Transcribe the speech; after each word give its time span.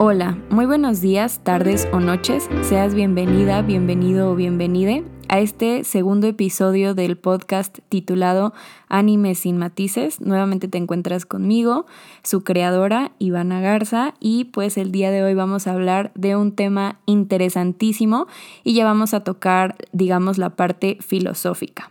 Hola, 0.00 0.38
muy 0.48 0.64
buenos 0.64 1.00
días, 1.00 1.40
tardes 1.42 1.88
o 1.92 1.98
noches. 1.98 2.48
Seas 2.62 2.94
bienvenida, 2.94 3.62
bienvenido 3.62 4.30
o 4.30 4.36
bienvenide 4.36 5.02
a 5.28 5.40
este 5.40 5.82
segundo 5.82 6.28
episodio 6.28 6.94
del 6.94 7.18
podcast 7.18 7.80
titulado 7.88 8.52
Anime 8.88 9.34
sin 9.34 9.58
matices. 9.58 10.20
Nuevamente 10.20 10.68
te 10.68 10.78
encuentras 10.78 11.26
conmigo, 11.26 11.86
su 12.22 12.44
creadora, 12.44 13.10
Ivana 13.18 13.60
Garza, 13.60 14.14
y 14.20 14.44
pues 14.44 14.78
el 14.78 14.92
día 14.92 15.10
de 15.10 15.24
hoy 15.24 15.34
vamos 15.34 15.66
a 15.66 15.72
hablar 15.72 16.12
de 16.14 16.36
un 16.36 16.52
tema 16.52 17.00
interesantísimo 17.06 18.28
y 18.62 18.74
ya 18.74 18.84
vamos 18.84 19.14
a 19.14 19.24
tocar, 19.24 19.74
digamos, 19.90 20.38
la 20.38 20.50
parte 20.50 20.98
filosófica. 21.00 21.90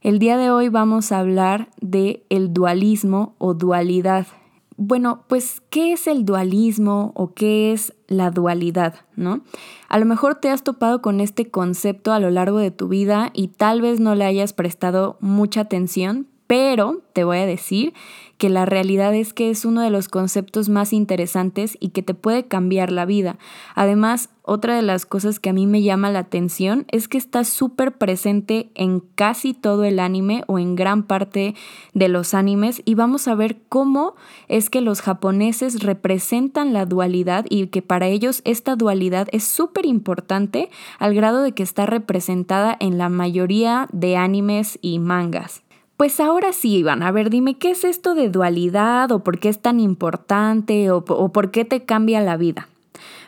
El 0.00 0.20
día 0.20 0.36
de 0.36 0.52
hoy 0.52 0.68
vamos 0.68 1.10
a 1.10 1.18
hablar 1.18 1.70
de 1.80 2.22
el 2.28 2.52
dualismo 2.52 3.34
o 3.38 3.54
dualidad 3.54 4.28
bueno, 4.76 5.24
pues, 5.28 5.62
¿qué 5.70 5.92
es 5.92 6.06
el 6.06 6.24
dualismo 6.24 7.12
o 7.14 7.34
qué 7.34 7.72
es 7.72 7.94
la 8.08 8.30
dualidad, 8.30 8.94
no? 9.16 9.42
A 9.88 9.98
lo 9.98 10.06
mejor 10.06 10.36
te 10.36 10.50
has 10.50 10.62
topado 10.62 11.02
con 11.02 11.20
este 11.20 11.50
concepto 11.50 12.12
a 12.12 12.20
lo 12.20 12.30
largo 12.30 12.58
de 12.58 12.70
tu 12.70 12.88
vida 12.88 13.30
y 13.34 13.48
tal 13.48 13.80
vez 13.82 14.00
no 14.00 14.14
le 14.14 14.24
hayas 14.24 14.52
prestado 14.52 15.16
mucha 15.20 15.62
atención, 15.62 16.26
pero 16.46 17.02
te 17.12 17.24
voy 17.24 17.38
a 17.38 17.46
decir 17.46 17.94
que 18.42 18.48
la 18.48 18.66
realidad 18.66 19.14
es 19.14 19.32
que 19.32 19.50
es 19.50 19.64
uno 19.64 19.82
de 19.82 19.90
los 19.90 20.08
conceptos 20.08 20.68
más 20.68 20.92
interesantes 20.92 21.76
y 21.78 21.90
que 21.90 22.02
te 22.02 22.12
puede 22.12 22.48
cambiar 22.48 22.90
la 22.90 23.04
vida. 23.04 23.38
Además, 23.76 24.30
otra 24.42 24.74
de 24.74 24.82
las 24.82 25.06
cosas 25.06 25.38
que 25.38 25.50
a 25.50 25.52
mí 25.52 25.68
me 25.68 25.80
llama 25.80 26.10
la 26.10 26.18
atención 26.18 26.84
es 26.90 27.06
que 27.06 27.18
está 27.18 27.44
súper 27.44 27.98
presente 27.98 28.72
en 28.74 28.98
casi 28.98 29.54
todo 29.54 29.84
el 29.84 30.00
anime 30.00 30.42
o 30.48 30.58
en 30.58 30.74
gran 30.74 31.04
parte 31.04 31.54
de 31.94 32.08
los 32.08 32.34
animes 32.34 32.82
y 32.84 32.96
vamos 32.96 33.28
a 33.28 33.36
ver 33.36 33.58
cómo 33.68 34.16
es 34.48 34.70
que 34.70 34.80
los 34.80 35.02
japoneses 35.02 35.80
representan 35.80 36.72
la 36.72 36.84
dualidad 36.84 37.46
y 37.48 37.68
que 37.68 37.80
para 37.80 38.08
ellos 38.08 38.42
esta 38.44 38.74
dualidad 38.74 39.28
es 39.30 39.44
súper 39.44 39.86
importante 39.86 40.68
al 40.98 41.14
grado 41.14 41.42
de 41.42 41.52
que 41.52 41.62
está 41.62 41.86
representada 41.86 42.76
en 42.80 42.98
la 42.98 43.08
mayoría 43.08 43.86
de 43.92 44.16
animes 44.16 44.80
y 44.82 44.98
mangas. 44.98 45.62
Pues 46.02 46.18
ahora 46.18 46.52
sí, 46.52 46.78
Iván, 46.78 47.04
a 47.04 47.12
ver, 47.12 47.30
dime, 47.30 47.58
¿qué 47.58 47.70
es 47.70 47.84
esto 47.84 48.16
de 48.16 48.28
dualidad 48.28 49.12
o 49.12 49.20
por 49.20 49.38
qué 49.38 49.48
es 49.48 49.60
tan 49.60 49.78
importante 49.78 50.90
o, 50.90 51.04
por 51.04 51.52
qué 51.52 51.64
te 51.64 51.84
cambia 51.84 52.20
la 52.20 52.36
vida? 52.36 52.66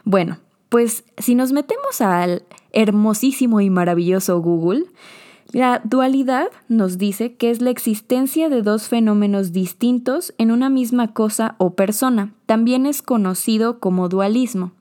Bueno, 0.02 0.38
pues 0.70 1.04
si 1.16 1.36
nos 1.36 1.52
metemos 1.52 2.00
al 2.00 2.42
hermosísimo 2.72 3.60
y 3.60 3.70
maravilloso 3.70 4.40
Google, 4.40 4.86
la 5.52 5.82
dualidad 5.84 6.48
nos 6.66 6.98
dice 6.98 7.36
que 7.36 7.50
es 7.50 7.62
la 7.62 7.70
existencia 7.70 8.48
de 8.48 8.62
dos 8.62 8.88
fenómenos 8.88 9.52
distintos 9.52 10.34
en 10.36 10.50
una 10.50 10.68
misma 10.68 11.14
cosa 11.14 11.54
o 11.58 11.74
persona. 11.74 12.34
También 12.44 12.86
es 12.86 13.02
conocido 13.02 13.78
como 13.78 14.08
dualismo. 14.08 14.72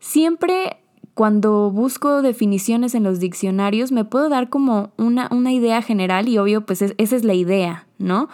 Siempre 0.00 0.79
cuando 1.20 1.70
busco 1.70 2.22
definiciones 2.22 2.94
en 2.94 3.02
los 3.02 3.20
diccionarios 3.20 3.92
me 3.92 4.06
puedo 4.06 4.30
dar 4.30 4.48
como 4.48 4.90
una, 4.96 5.28
una 5.30 5.52
idea 5.52 5.82
general 5.82 6.28
y 6.28 6.38
obvio 6.38 6.64
pues 6.64 6.80
esa 6.80 6.94
es 6.96 7.24
la 7.24 7.34
idea, 7.34 7.86
¿no? 7.98 8.30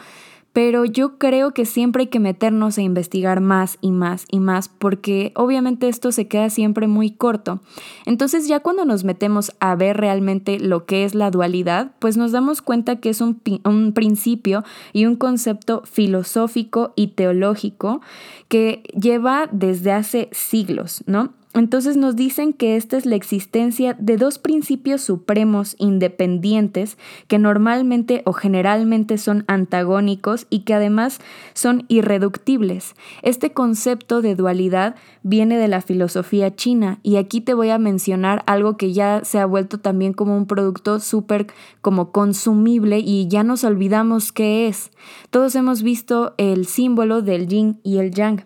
Pero 0.53 0.85
yo 0.85 1.19
creo 1.19 1.53
que 1.53 1.65
siempre 1.65 2.03
hay 2.03 2.07
que 2.07 2.21
meternos 2.21 2.79
a 2.79 2.83
investigar 2.83 3.41
más 3.41 3.77
y 3.81 3.91
más 3.91 4.25
y 4.31 4.39
más 4.39 4.69
porque 4.69 5.33
obviamente 5.35 5.89
esto 5.89 6.13
se 6.13 6.29
queda 6.29 6.49
siempre 6.49 6.87
muy 6.87 7.11
corto. 7.11 7.59
Entonces 8.05 8.47
ya 8.47 8.61
cuando 8.61 8.85
nos 8.85 9.03
metemos 9.03 9.51
a 9.59 9.75
ver 9.75 9.97
realmente 9.97 10.61
lo 10.61 10.87
que 10.87 11.05
es 11.05 11.17
la 11.17 11.33
dualidad, 11.33 11.91
pues 11.99 12.17
nos 12.17 12.31
damos 12.31 12.63
cuenta 12.63 13.01
que 13.01 13.09
es 13.09 13.21
un, 13.21 13.43
un 13.65 13.95
principio 13.95 14.63
y 14.93 15.07
un 15.07 15.17
concepto 15.17 15.83
filosófico 15.87 16.93
y 16.95 17.09
teológico 17.09 18.01
que 18.47 18.85
lleva 18.95 19.49
desde 19.51 19.91
hace 19.91 20.29
siglos, 20.31 21.03
¿no? 21.07 21.33
Entonces 21.57 21.97
nos 21.97 22.17
dicen 22.17 22.53
que 22.53 22.77
esta 22.77 22.99
es 22.99 23.07
la 23.07 23.17
existencia 23.17 23.97
de 23.99 24.19
dos 24.19 24.39
principios 24.39 25.01
supremos 25.01 25.75
independientes 25.79 26.99
que 27.29 27.39
normalmente 27.39 28.21
o 28.27 28.35
generalmente 28.35 29.17
son 29.17 29.45
antagónicos 29.49 30.47
y 30.51 30.61
que 30.61 30.75
además 30.75 31.19
son 31.55 31.87
irreductibles. 31.89 32.95
Este 33.23 33.55
concepto 33.55 34.21
de 34.21 34.35
dualidad 34.35 34.97
viene 35.23 35.57
de 35.57 35.69
la 35.69 35.81
filosofía 35.81 36.55
china 36.55 36.99
y 37.03 37.17
aquí 37.17 37.41
te 37.41 37.55
voy 37.55 37.71
a 37.71 37.79
mencionar 37.79 38.43
algo 38.47 38.77
que 38.77 38.93
ya 38.93 39.25
se 39.25 39.39
ha 39.39 39.47
vuelto 39.47 39.81
también 39.81 40.13
como 40.13 40.37
un 40.37 40.47
producto 40.47 41.01
súper 41.01 41.47
como 41.81 42.13
consumible 42.13 42.99
y 42.99 43.29
ya 43.29 43.45
nos 43.45 43.65
olvidamos 43.65 44.31
qué 44.31 44.69
es. 44.69 44.91
Todos 45.31 45.55
hemos 45.55 45.83
visto 45.83 46.35
el 46.37 46.67
símbolo 46.67 47.23
del 47.23 47.49
yin 47.49 47.81
y 47.83 47.97
el 47.97 48.11
yang. 48.11 48.45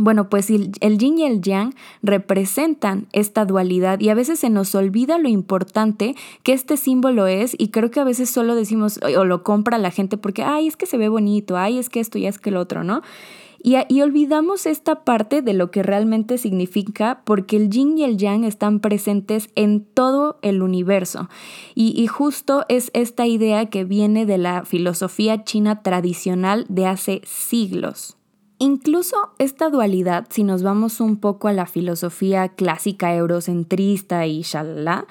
Bueno, 0.00 0.30
pues 0.30 0.48
el, 0.48 0.98
yin 0.98 1.18
y 1.18 1.24
el 1.24 1.42
yang 1.42 1.74
representan 2.02 3.06
esta 3.12 3.44
dualidad 3.44 4.00
y 4.00 4.08
a 4.08 4.14
veces 4.14 4.40
se 4.40 4.48
nos 4.48 4.74
olvida 4.74 5.18
lo 5.18 5.28
importante 5.28 6.16
que 6.42 6.54
este 6.54 6.78
símbolo 6.78 7.26
es 7.26 7.54
y 7.58 7.68
creo 7.68 7.90
que 7.90 8.00
a 8.00 8.04
veces 8.04 8.30
solo 8.30 8.54
decimos 8.54 8.98
o 9.02 9.24
lo 9.26 9.42
compra 9.42 9.76
la 9.76 9.90
gente 9.90 10.16
porque, 10.16 10.42
ay, 10.42 10.68
es 10.68 10.78
que 10.78 10.86
se 10.86 10.96
ve 10.96 11.10
bonito, 11.10 11.58
ay, 11.58 11.76
es 11.76 11.90
que 11.90 12.00
esto 12.00 12.16
y 12.16 12.24
es 12.24 12.38
que 12.38 12.50
lo 12.50 12.60
otro, 12.60 12.82
¿no? 12.82 13.02
Y, 13.62 13.76
y, 13.90 14.00
olvidamos 14.00 14.64
esta 14.64 15.04
parte 15.04 15.42
de 15.42 15.52
lo 15.52 15.70
que 15.70 15.82
realmente 15.82 16.38
significa 16.38 17.20
porque 17.26 17.56
el 17.56 17.68
yin 17.68 17.98
y 17.98 18.04
el 18.04 18.16
yang 18.16 18.44
están 18.44 18.80
presentes 18.80 19.50
en 19.54 19.84
todo 19.84 20.38
el 20.40 20.62
universo. 20.62 21.28
Y, 21.74 21.92
y, 21.94 22.06
justo 22.06 22.64
es 22.70 22.90
esta 22.94 23.26
idea 23.26 23.66
que 23.66 23.84
viene 23.84 24.24
de 24.24 24.38
la 24.38 24.64
filosofía 24.64 25.44
china 25.44 25.82
tradicional 25.82 26.64
de 26.70 26.86
hace 26.86 27.20
siglos. 27.26 28.16
Incluso 28.62 29.16
esta 29.38 29.70
dualidad, 29.70 30.26
si 30.28 30.44
nos 30.44 30.62
vamos 30.62 31.00
un 31.00 31.16
poco 31.16 31.48
a 31.48 31.54
la 31.54 31.64
filosofía 31.64 32.50
clásica 32.50 33.14
eurocentrista 33.14 34.26
y 34.26 34.42
shalala, 34.42 35.06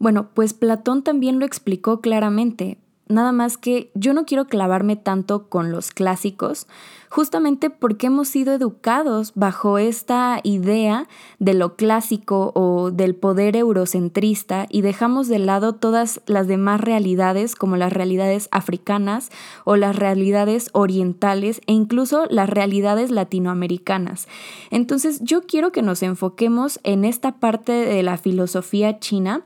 bueno, 0.00 0.30
pues 0.34 0.52
Platón 0.52 1.04
también 1.04 1.38
lo 1.38 1.46
explicó 1.46 2.00
claramente. 2.00 2.76
Nada 3.06 3.30
más 3.30 3.56
que 3.56 3.92
yo 3.94 4.14
no 4.14 4.24
quiero 4.24 4.48
clavarme 4.48 4.96
tanto 4.96 5.48
con 5.48 5.70
los 5.70 5.92
clásicos, 5.92 6.66
justamente 7.08 7.70
porque 7.70 8.08
hemos 8.08 8.28
sido 8.28 8.52
educados 8.52 9.32
bajo 9.34 9.78
esta 9.78 10.40
idea 10.42 11.08
de 11.38 11.54
lo 11.54 11.76
clásico 11.76 12.52
o 12.54 12.90
del 12.90 13.14
poder 13.14 13.56
eurocentrista 13.56 14.66
y 14.68 14.82
dejamos 14.82 15.28
de 15.28 15.38
lado 15.38 15.74
todas 15.74 16.20
las 16.26 16.46
demás 16.46 16.80
realidades 16.80 17.54
como 17.54 17.76
las 17.76 17.92
realidades 17.92 18.48
africanas 18.50 19.30
o 19.64 19.76
las 19.76 19.96
realidades 19.96 20.70
orientales 20.72 21.60
e 21.66 21.72
incluso 21.72 22.26
las 22.30 22.48
realidades 22.48 23.10
latinoamericanas. 23.10 24.28
Entonces 24.70 25.20
yo 25.22 25.42
quiero 25.42 25.72
que 25.72 25.82
nos 25.82 26.02
enfoquemos 26.02 26.80
en 26.82 27.04
esta 27.04 27.36
parte 27.36 27.72
de 27.72 28.02
la 28.02 28.18
filosofía 28.18 28.98
china 28.98 29.44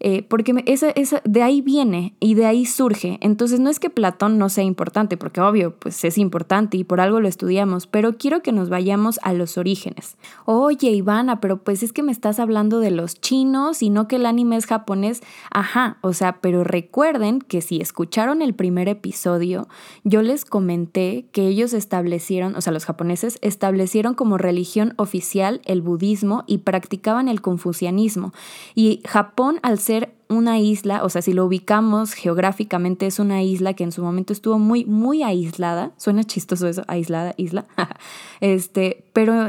eh, 0.00 0.22
porque 0.22 0.54
esa, 0.66 0.92
de 1.24 1.42
ahí 1.42 1.60
viene 1.60 2.14
y 2.20 2.34
de 2.34 2.46
ahí 2.46 2.64
surge. 2.64 3.18
Entonces 3.20 3.60
no 3.60 3.68
es 3.68 3.78
que 3.78 3.90
Platón 3.90 4.38
no 4.38 4.48
sea 4.48 4.64
importante, 4.64 5.18
porque 5.18 5.42
obvio, 5.42 5.76
pues 5.76 6.02
es 6.04 6.16
importante 6.16 6.78
y 6.78 6.84
por 6.84 7.00
algo 7.00 7.20
lo 7.20 7.28
estudiamos, 7.28 7.86
pero 7.86 8.16
quiero 8.16 8.42
que 8.42 8.52
nos 8.52 8.70
vayamos 8.70 9.20
a 9.22 9.34
los 9.34 9.58
orígenes. 9.58 10.16
Oye, 10.46 10.90
Ivana, 10.90 11.40
pero 11.40 11.58
pues 11.58 11.82
es 11.82 11.92
que 11.92 12.02
me 12.02 12.12
estás 12.12 12.40
hablando 12.40 12.80
de 12.80 12.90
los 12.90 13.20
chinos 13.20 13.82
y 13.82 13.90
no 13.90 14.08
que 14.08 14.16
el 14.16 14.24
anime 14.24 14.56
es 14.56 14.66
japonés. 14.66 15.22
Ajá, 15.50 15.98
o 16.00 16.14
sea, 16.14 16.40
pero 16.40 16.64
recuerden 16.64 17.40
que 17.40 17.60
si 17.60 17.80
escucharon 17.80 18.40
el 18.40 18.54
primer 18.54 18.88
episodio, 18.88 19.68
yo 20.02 20.22
les 20.22 20.46
comenté 20.46 21.26
que 21.32 21.46
ellos 21.46 21.74
establecieron, 21.74 22.56
o 22.56 22.62
sea, 22.62 22.72
los 22.72 22.86
japoneses 22.86 23.38
establecieron 23.42 24.14
como 24.14 24.38
religión 24.38 24.94
oficial 24.96 25.60
el 25.66 25.82
budismo 25.82 26.44
y 26.46 26.58
practicaban 26.58 27.28
el 27.28 27.42
confucianismo. 27.42 28.32
Y 28.74 29.02
Japón, 29.06 29.58
al 29.62 29.78
ser 29.78 29.89
una 30.28 30.58
isla, 30.58 31.02
o 31.04 31.08
sea, 31.08 31.22
si 31.22 31.32
lo 31.32 31.44
ubicamos 31.44 32.12
geográficamente, 32.12 33.06
es 33.06 33.18
una 33.18 33.42
isla 33.42 33.74
que 33.74 33.84
en 33.84 33.92
su 33.92 34.02
momento 34.02 34.32
estuvo 34.32 34.58
muy, 34.58 34.84
muy 34.84 35.22
aislada. 35.22 35.92
Suena 35.96 36.24
chistoso 36.24 36.68
eso, 36.68 36.84
aislada, 36.86 37.34
isla. 37.36 37.66
este, 38.40 39.04
pero 39.12 39.48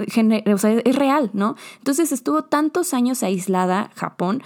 o 0.54 0.58
sea, 0.58 0.72
es 0.72 0.96
real, 0.96 1.30
¿no? 1.34 1.56
Entonces 1.78 2.12
estuvo 2.12 2.44
tantos 2.44 2.94
años 2.94 3.22
aislada 3.24 3.92
Japón 3.96 4.42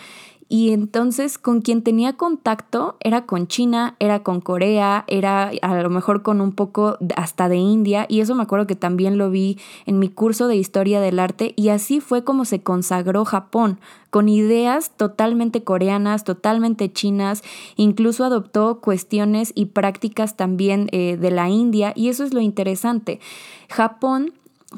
y 0.48 0.72
entonces 0.72 1.40
con 1.40 1.62
quien 1.62 1.82
tenía 1.82 2.14
contacto 2.14 2.98
era 3.00 3.26
con 3.26 3.48
China, 3.48 3.96
era 4.00 4.22
con 4.22 4.42
Corea, 4.42 5.04
era 5.08 5.52
a 5.64 5.82
lo 5.82 5.90
mejor 5.90 6.22
con 6.22 6.40
un 6.40 6.52
poco 6.52 7.00
hasta 7.16 7.50
de 7.50 7.58
India. 7.58 8.06
Y 8.10 8.20
eso 8.20 8.36
me 8.36 8.44
acuerdo 8.44 8.68
que 8.68 8.76
también 8.76 9.18
lo 9.18 9.32
vi 9.32 9.58
en 9.88 9.98
mi 9.98 10.08
curso 10.10 10.48
de 10.48 10.56
historia 10.56 11.02
del 11.02 11.20
arte. 11.20 11.54
Y 11.56 11.70
así 11.70 12.00
fue 12.00 12.24
como 12.24 12.46
se 12.46 12.62
consagró 12.62 13.26
Japón, 13.26 13.80
con 14.12 14.30
ideas 14.30 14.92
totalmente 14.96 15.64
coreanas, 15.64 16.24
totalmente 16.24 16.94
chinas. 16.94 17.42
Incluso 17.76 18.24
adoptó 18.24 18.82
cuestiones 18.82 19.52
y 19.56 19.66
prácticas 19.66 20.38
también 20.38 20.90
eh, 20.92 21.18
de 21.18 21.32
la 21.32 21.50
India. 21.50 21.92
Y 21.96 22.10
eso 22.10 22.24
es 22.24 22.36
lo 22.36 22.42
interesante. 22.42 23.20
Japón 23.68 24.32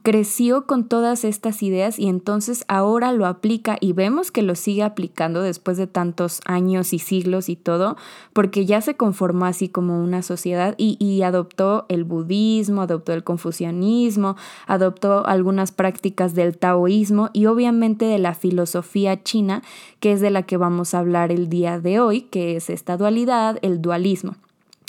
creció 0.04 0.66
con 0.66 0.88
todas 0.88 1.24
estas 1.24 1.64
ideas 1.64 2.00
y 2.00 2.08
entonces 2.08 2.66
ahora 2.68 3.12
lo 3.12 3.26
aplica 3.26 3.78
y 3.80 3.94
vemos 3.94 4.32
que 4.32 4.42
lo 4.42 4.56
sigue 4.56 4.84
aplicando 4.84 5.42
después 5.42 5.78
de 5.78 5.88
tantos 5.88 6.42
años 6.46 6.94
y 6.94 7.00
siglos 7.00 7.50
y 7.50 7.56
todo, 7.56 7.98
porque 8.34 8.66
ya 8.66 8.82
se 8.82 8.96
conformó 8.96 9.46
así 9.46 9.70
como 9.70 10.02
una 10.02 10.22
sociedad 10.22 10.76
y, 10.78 10.98
y 11.00 11.22
adoptó 11.22 11.86
el 11.90 12.04
budismo, 12.04 12.82
adoptó 12.82 13.14
el 13.14 13.24
confucianismo, 13.24 14.36
adoptó 14.66 15.26
algunas 15.28 15.72
prácticas 15.72 16.36
del 16.36 16.58
taoísmo 16.58 17.30
y 17.34 17.46
obviamente 17.46 18.06
de 18.06 18.20
la 18.20 18.34
filosofía 18.34 19.24
china, 19.24 19.62
que 20.00 20.14
es 20.14 20.22
de 20.22 20.32
la 20.32 20.44
que 20.44 20.58
vamos 20.58 20.94
a 20.94 21.00
hablar 21.00 21.32
el 21.32 21.50
día 21.50 21.80
de 21.80 22.00
hoy, 22.00 22.22
que 22.22 22.56
es 22.56 22.70
esta 22.70 22.98
dualidad, 22.98 23.60
el 23.62 23.82
dualismo. 23.82 24.36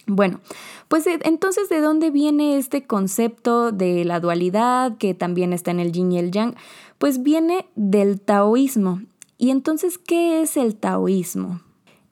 Bueno, 0.08 0.40
pues 0.88 1.06
eh, 1.06 1.18
entonces, 1.22 1.68
¿de 1.68 1.80
dónde 1.80 2.10
viene 2.10 2.56
este 2.56 2.86
concepto 2.86 3.72
de 3.72 4.06
la 4.06 4.20
dualidad 4.20 4.96
que 4.96 5.12
también 5.12 5.52
está 5.52 5.70
en 5.70 5.80
el 5.80 5.92
yin 5.92 6.10
y 6.12 6.18
el 6.18 6.30
yang? 6.30 6.54
Pues 6.96 7.22
viene 7.22 7.66
del 7.76 8.18
taoísmo. 8.18 9.02
¿Y 9.36 9.50
entonces 9.50 9.98
qué 9.98 10.40
es 10.40 10.56
el 10.56 10.76
taoísmo? 10.76 11.60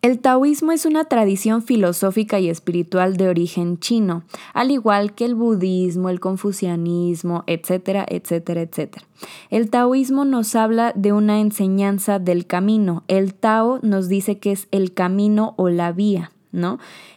El 0.02 0.20
taoísmo 0.20 0.72
es 0.72 0.84
una 0.84 1.06
tradición 1.06 1.62
filosófica 1.62 2.38
y 2.38 2.50
espiritual 2.50 3.16
de 3.16 3.28
origen 3.28 3.78
chino, 3.78 4.24
al 4.52 4.70
igual 4.70 5.14
que 5.14 5.24
el 5.24 5.34
budismo, 5.34 6.10
el 6.10 6.20
confucianismo, 6.20 7.44
etcétera, 7.46 8.04
etcétera, 8.08 8.60
etcétera. 8.60 9.06
El 9.50 9.70
taoísmo 9.70 10.26
nos 10.26 10.54
habla 10.54 10.92
de 10.94 11.12
una 11.12 11.40
enseñanza 11.40 12.18
del 12.18 12.46
camino. 12.46 13.04
El 13.08 13.34
Tao 13.34 13.80
nos 13.82 14.08
dice 14.08 14.38
que 14.38 14.52
es 14.52 14.68
el 14.70 14.92
camino 14.92 15.54
o 15.56 15.70
la 15.70 15.90
vía. 15.92 16.30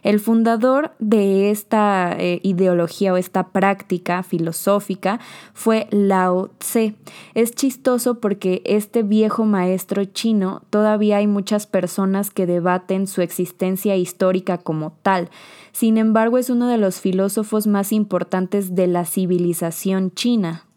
El 0.03 0.19
fundador 0.19 0.91
de 0.99 1.49
esta 1.51 2.15
eh, 2.17 2.39
ideología 2.43 3.13
o 3.13 3.17
esta 3.17 3.49
práctica 3.49 4.23
filosófica 4.23 5.19
fue 5.53 5.87
Lao 5.91 6.49
Tse. 6.57 6.95
Es 7.33 7.53
chistoso 7.55 8.19
porque 8.19 8.61
este 8.65 9.03
viejo 9.03 9.45
maestro 9.45 10.05
chino 10.05 10.63
todavía 10.69 11.17
hay 11.17 11.27
muchas 11.27 11.67
personas 11.67 12.31
que 12.31 12.45
debaten 12.45 13.07
su 13.07 13.21
existencia 13.21 13.95
histórica 13.95 14.57
como 14.57 14.93
tal. 15.01 15.29
Sin 15.71 15.97
embargo, 15.97 16.37
es 16.37 16.49
uno 16.49 16.67
de 16.67 16.77
los 16.77 16.99
filósofos 16.99 17.67
más 17.67 17.91
importantes 17.91 18.75
de 18.75 18.87
la 18.87 19.05
civilización 19.05 20.11
china. 20.11 20.68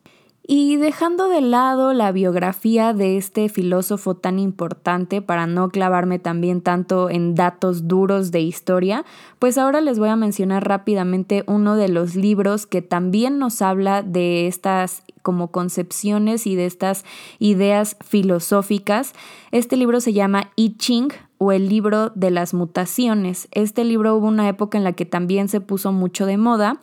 Y 0.45 0.77
dejando 0.77 1.29
de 1.29 1.41
lado 1.41 1.93
la 1.93 2.11
biografía 2.11 2.93
de 2.93 3.17
este 3.17 3.49
filósofo 3.49 4.17
tan 4.17 4.41
importante 4.41 5.23
para 5.23 5.47
no 5.47 5.69
clavarme 5.69 6.19
también 6.19 6.63
tanto 6.63 7.11
en 7.11 7.37
datos 7.37 7.87
duros 7.87 8.33
de 8.33 8.41
historia, 8.41 9.05
pues 9.39 9.57
ahora 9.57 9.81
les 9.81 10.01
voy 10.01 10.09
a 10.09 10.17
mencionar 10.17 10.67
rápidamente 10.67 11.45
uno 11.47 11.77
de 11.77 11.89
los 11.89 12.17
libros 12.17 12.67
que 12.67 12.83
también 12.83 13.39
nos 13.39 13.63
habla 13.63 14.03
de 14.03 14.49
estas 14.49 15.05
como 15.23 15.53
concepciones 15.53 16.49
y 16.49 16.57
de 16.57 16.67
estas 16.67 17.05
ideas 17.39 17.97
filosóficas. 18.05 19.13
Este 19.53 19.77
libro 19.77 20.01
se 20.01 20.13
llama 20.13 20.51
I 20.57 20.77
Ching 20.77 21.13
o 21.43 21.51
el 21.51 21.69
libro 21.69 22.13
de 22.15 22.31
las 22.31 22.55
mutaciones. 22.55 23.49
Este 23.51 23.83
libro 23.83 24.15
hubo 24.15 24.29
una 24.29 24.49
época 24.49 24.79
en 24.79 24.85
la 24.85 24.93
que 24.93 25.05
también 25.05 25.49
se 25.49 25.61
puso 25.61 25.91
mucho 25.91 26.25
de 26.25 26.37
moda 26.37 26.81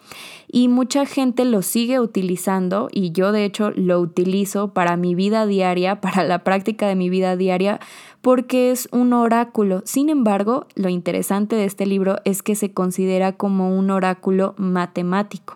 y 0.52 0.68
mucha 0.68 1.06
gente 1.06 1.46
lo 1.46 1.62
sigue 1.62 2.02
utilizando 2.02 2.90
y 2.92 3.14
yo 3.14 3.32
de 3.32 3.46
hecho 3.46 3.72
lo 3.72 4.02
utilizo 4.02 4.74
para 4.74 4.98
mi 4.98 5.16
vida 5.16 5.46
diaria, 5.46 6.02
para 6.02 6.26
la 6.26 6.44
práctica 6.44 6.90
de 6.90 6.96
mi 6.96 7.10
vida 7.10 7.38
diaria, 7.38 7.80
porque 8.22 8.72
es 8.72 8.90
un 8.92 9.14
oráculo. 9.14 9.82
Sin 9.86 10.10
embargo, 10.10 10.68
lo 10.76 10.90
interesante 10.90 11.56
de 11.56 11.64
este 11.64 11.86
libro 11.86 12.18
es 12.26 12.44
que 12.44 12.56
se 12.56 12.74
considera 12.74 13.38
como 13.38 13.78
un 13.78 13.90
oráculo 13.90 14.56
matemático. 14.58 15.56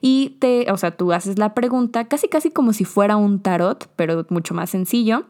Y 0.00 0.36
te, 0.38 0.72
o 0.72 0.78
sea, 0.78 0.92
tú 0.92 1.12
haces 1.12 1.38
la 1.38 1.52
pregunta 1.52 2.08
casi 2.08 2.28
casi 2.28 2.50
como 2.50 2.72
si 2.72 2.86
fuera 2.86 3.18
un 3.18 3.40
tarot, 3.40 3.90
pero 3.94 4.24
mucho 4.30 4.54
más 4.54 4.70
sencillo 4.70 5.26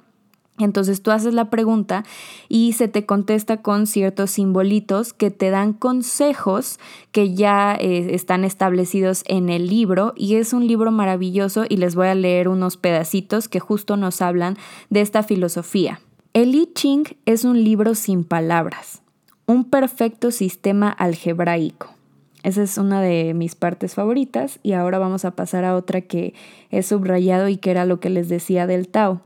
entonces 0.59 1.03
tú 1.03 1.11
haces 1.11 1.35
la 1.35 1.51
pregunta 1.51 2.05
y 2.49 2.73
se 2.73 2.89
te 2.89 3.07
contesta 3.07 3.59
con 3.59 3.87
ciertos 3.87 4.33
simbolitos 4.33 5.13
que 5.13 5.31
te 5.31 5.51
dan 5.51 5.73
consejos 5.73 6.79
que 7.13 7.35
ya 7.35 7.75
eh, 7.75 8.15
están 8.15 8.45
establecidos 8.45 9.23
en 9.27 9.49
el 9.49 9.67
libro 9.67 10.15
y 10.17 10.37
es 10.37 10.53
un 10.53 10.67
libro 10.67 10.91
maravilloso 10.91 11.65
y 11.69 11.77
les 11.77 11.95
voy 11.95 12.09
a 12.09 12.15
leer 12.15 12.49
unos 12.49 12.77
pedacitos 12.77 13.49
que 13.49 13.61
justo 13.61 13.97
nos 13.97 14.23
hablan 14.23 14.57
de 14.91 15.01
esta 15.01 15.23
filosofía. 15.23 16.01
El 16.35 16.55
I 16.55 16.71
Ching 16.75 17.05
es 17.27 17.45
un 17.45 17.65
libro 17.65 17.95
sin 17.95 18.25
palabras, 18.25 19.03
un 19.47 19.65
perfecto 19.65 20.31
sistema 20.31 20.91
algebraico. 20.91 21.99
Esa 22.43 22.63
es 22.63 22.79
una 22.79 23.03
de 23.03 23.35
mis 23.35 23.55
partes 23.55 23.95
favoritas 23.95 24.61
y 24.63 24.73
ahora 24.73 24.99
vamos 24.99 25.25
a 25.25 25.33
pasar 25.33 25.65
a 25.65 25.75
otra 25.75 26.03
que 26.03 26.35
he 26.71 26.83
subrayado 26.83 27.49
y 27.49 27.57
que 27.57 27.71
era 27.71 27.85
lo 27.85 27.99
que 27.99 28.11
les 28.11 28.29
decía 28.29 28.67
del 28.67 28.89
Tao. 28.89 29.23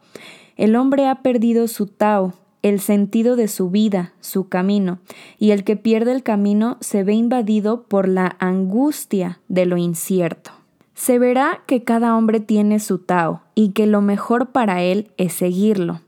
El 0.56 0.76
hombre 0.76 1.08
ha 1.08 1.16
perdido 1.16 1.69
su 1.69 1.87
Tao, 1.87 2.34
el 2.62 2.81
sentido 2.81 3.37
de 3.37 3.49
su 3.49 3.70
vida, 3.70 4.12
su 4.20 4.49
camino, 4.49 4.99
y 5.38 5.50
el 5.50 5.64
que 5.64 5.76
pierde 5.76 6.12
el 6.12 6.22
camino 6.22 6.76
se 6.81 7.04
ve 7.04 7.14
invadido 7.14 7.82
por 7.82 8.08
la 8.08 8.37
angustia 8.38 9.40
de 9.49 9.66
lo 9.66 9.76
incierto. 9.76 10.52
Se 10.94 11.19
verá 11.19 11.62
que 11.66 11.82
cada 11.82 12.16
hombre 12.16 12.40
tiene 12.40 12.78
su 12.78 12.99
Tao 12.99 13.40
y 13.54 13.70
que 13.70 13.87
lo 13.87 14.02
mejor 14.02 14.50
para 14.50 14.82
él 14.82 15.10
es 15.16 15.32
seguirlo. 15.32 16.00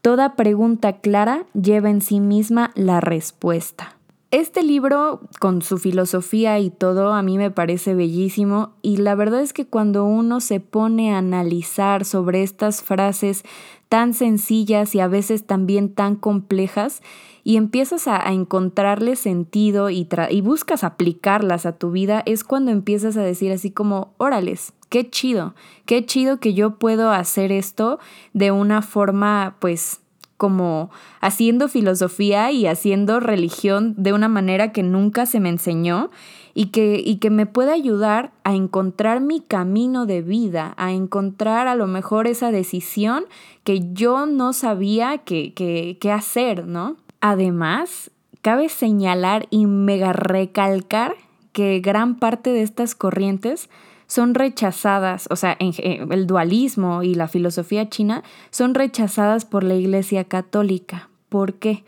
Toda 0.00 0.36
pregunta 0.36 0.94
clara 0.94 1.44
lleva 1.54 1.90
en 1.90 2.00
sí 2.00 2.18
misma 2.18 2.70
la 2.74 3.00
respuesta. 3.00 3.97
Este 4.30 4.62
libro, 4.62 5.22
con 5.40 5.62
su 5.62 5.78
filosofía 5.78 6.58
y 6.58 6.68
todo, 6.68 7.14
a 7.14 7.22
mí 7.22 7.38
me 7.38 7.50
parece 7.50 7.94
bellísimo 7.94 8.74
y 8.82 8.98
la 8.98 9.14
verdad 9.14 9.40
es 9.40 9.54
que 9.54 9.66
cuando 9.66 10.04
uno 10.04 10.40
se 10.40 10.60
pone 10.60 11.14
a 11.14 11.18
analizar 11.18 12.04
sobre 12.04 12.42
estas 12.42 12.82
frases 12.82 13.42
tan 13.88 14.12
sencillas 14.12 14.94
y 14.94 15.00
a 15.00 15.08
veces 15.08 15.46
también 15.46 15.94
tan 15.94 16.14
complejas 16.14 17.00
y 17.42 17.56
empiezas 17.56 18.06
a, 18.06 18.18
encontrarle 18.30 19.16
sentido 19.16 19.88
y, 19.88 20.06
y 20.28 20.40
buscas 20.42 20.84
aplicarlas 20.84 21.64
a 21.64 21.78
tu 21.78 21.90
vida, 21.90 22.22
es 22.26 22.44
cuando 22.44 22.70
empiezas 22.70 23.16
a 23.16 23.22
decir 23.22 23.50
así 23.50 23.70
como, 23.70 24.12
órales, 24.18 24.74
qué 24.90 25.08
chido, 25.08 25.54
qué 25.86 26.04
chido 26.04 26.38
que 26.38 26.52
yo 26.52 26.74
puedo 26.78 27.12
hacer 27.12 27.50
esto 27.50 27.98
de 28.34 28.50
una 28.50 28.82
forma 28.82 29.56
pues 29.58 30.02
como 30.38 30.90
haciendo 31.20 31.68
filosofía 31.68 32.50
y 32.50 32.66
haciendo 32.66 33.20
religión 33.20 33.94
de 33.98 34.14
una 34.14 34.28
manera 34.28 34.72
que 34.72 34.82
nunca 34.82 35.26
se 35.26 35.40
me 35.40 35.50
enseñó 35.50 36.10
y 36.54 36.66
que, 36.66 37.02
y 37.04 37.16
que 37.16 37.28
me 37.28 37.44
pueda 37.44 37.74
ayudar 37.74 38.32
a 38.44 38.54
encontrar 38.54 39.20
mi 39.20 39.40
camino 39.40 40.06
de 40.06 40.22
vida, 40.22 40.72
a 40.78 40.92
encontrar 40.92 41.68
a 41.68 41.74
lo 41.74 41.86
mejor 41.86 42.26
esa 42.26 42.50
decisión 42.50 43.24
que 43.64 43.92
yo 43.92 44.24
no 44.24 44.52
sabía 44.52 45.18
qué 45.18 45.98
hacer, 46.12 46.66
¿no? 46.66 46.96
Además, 47.20 48.10
cabe 48.42 48.68
señalar 48.68 49.46
y 49.50 49.66
mega 49.66 50.12
recalcar 50.12 51.16
que 51.52 51.80
gran 51.80 52.16
parte 52.16 52.50
de 52.50 52.62
estas 52.62 52.94
corrientes 52.94 53.68
son 54.08 54.34
rechazadas, 54.34 55.28
o 55.30 55.36
sea, 55.36 55.56
en, 55.60 55.72
el 56.10 56.26
dualismo 56.26 57.04
y 57.04 57.14
la 57.14 57.28
filosofía 57.28 57.88
china 57.88 58.24
son 58.50 58.74
rechazadas 58.74 59.44
por 59.44 59.62
la 59.62 59.76
Iglesia 59.76 60.24
Católica. 60.24 61.08
¿Por 61.28 61.54
qué? 61.54 61.84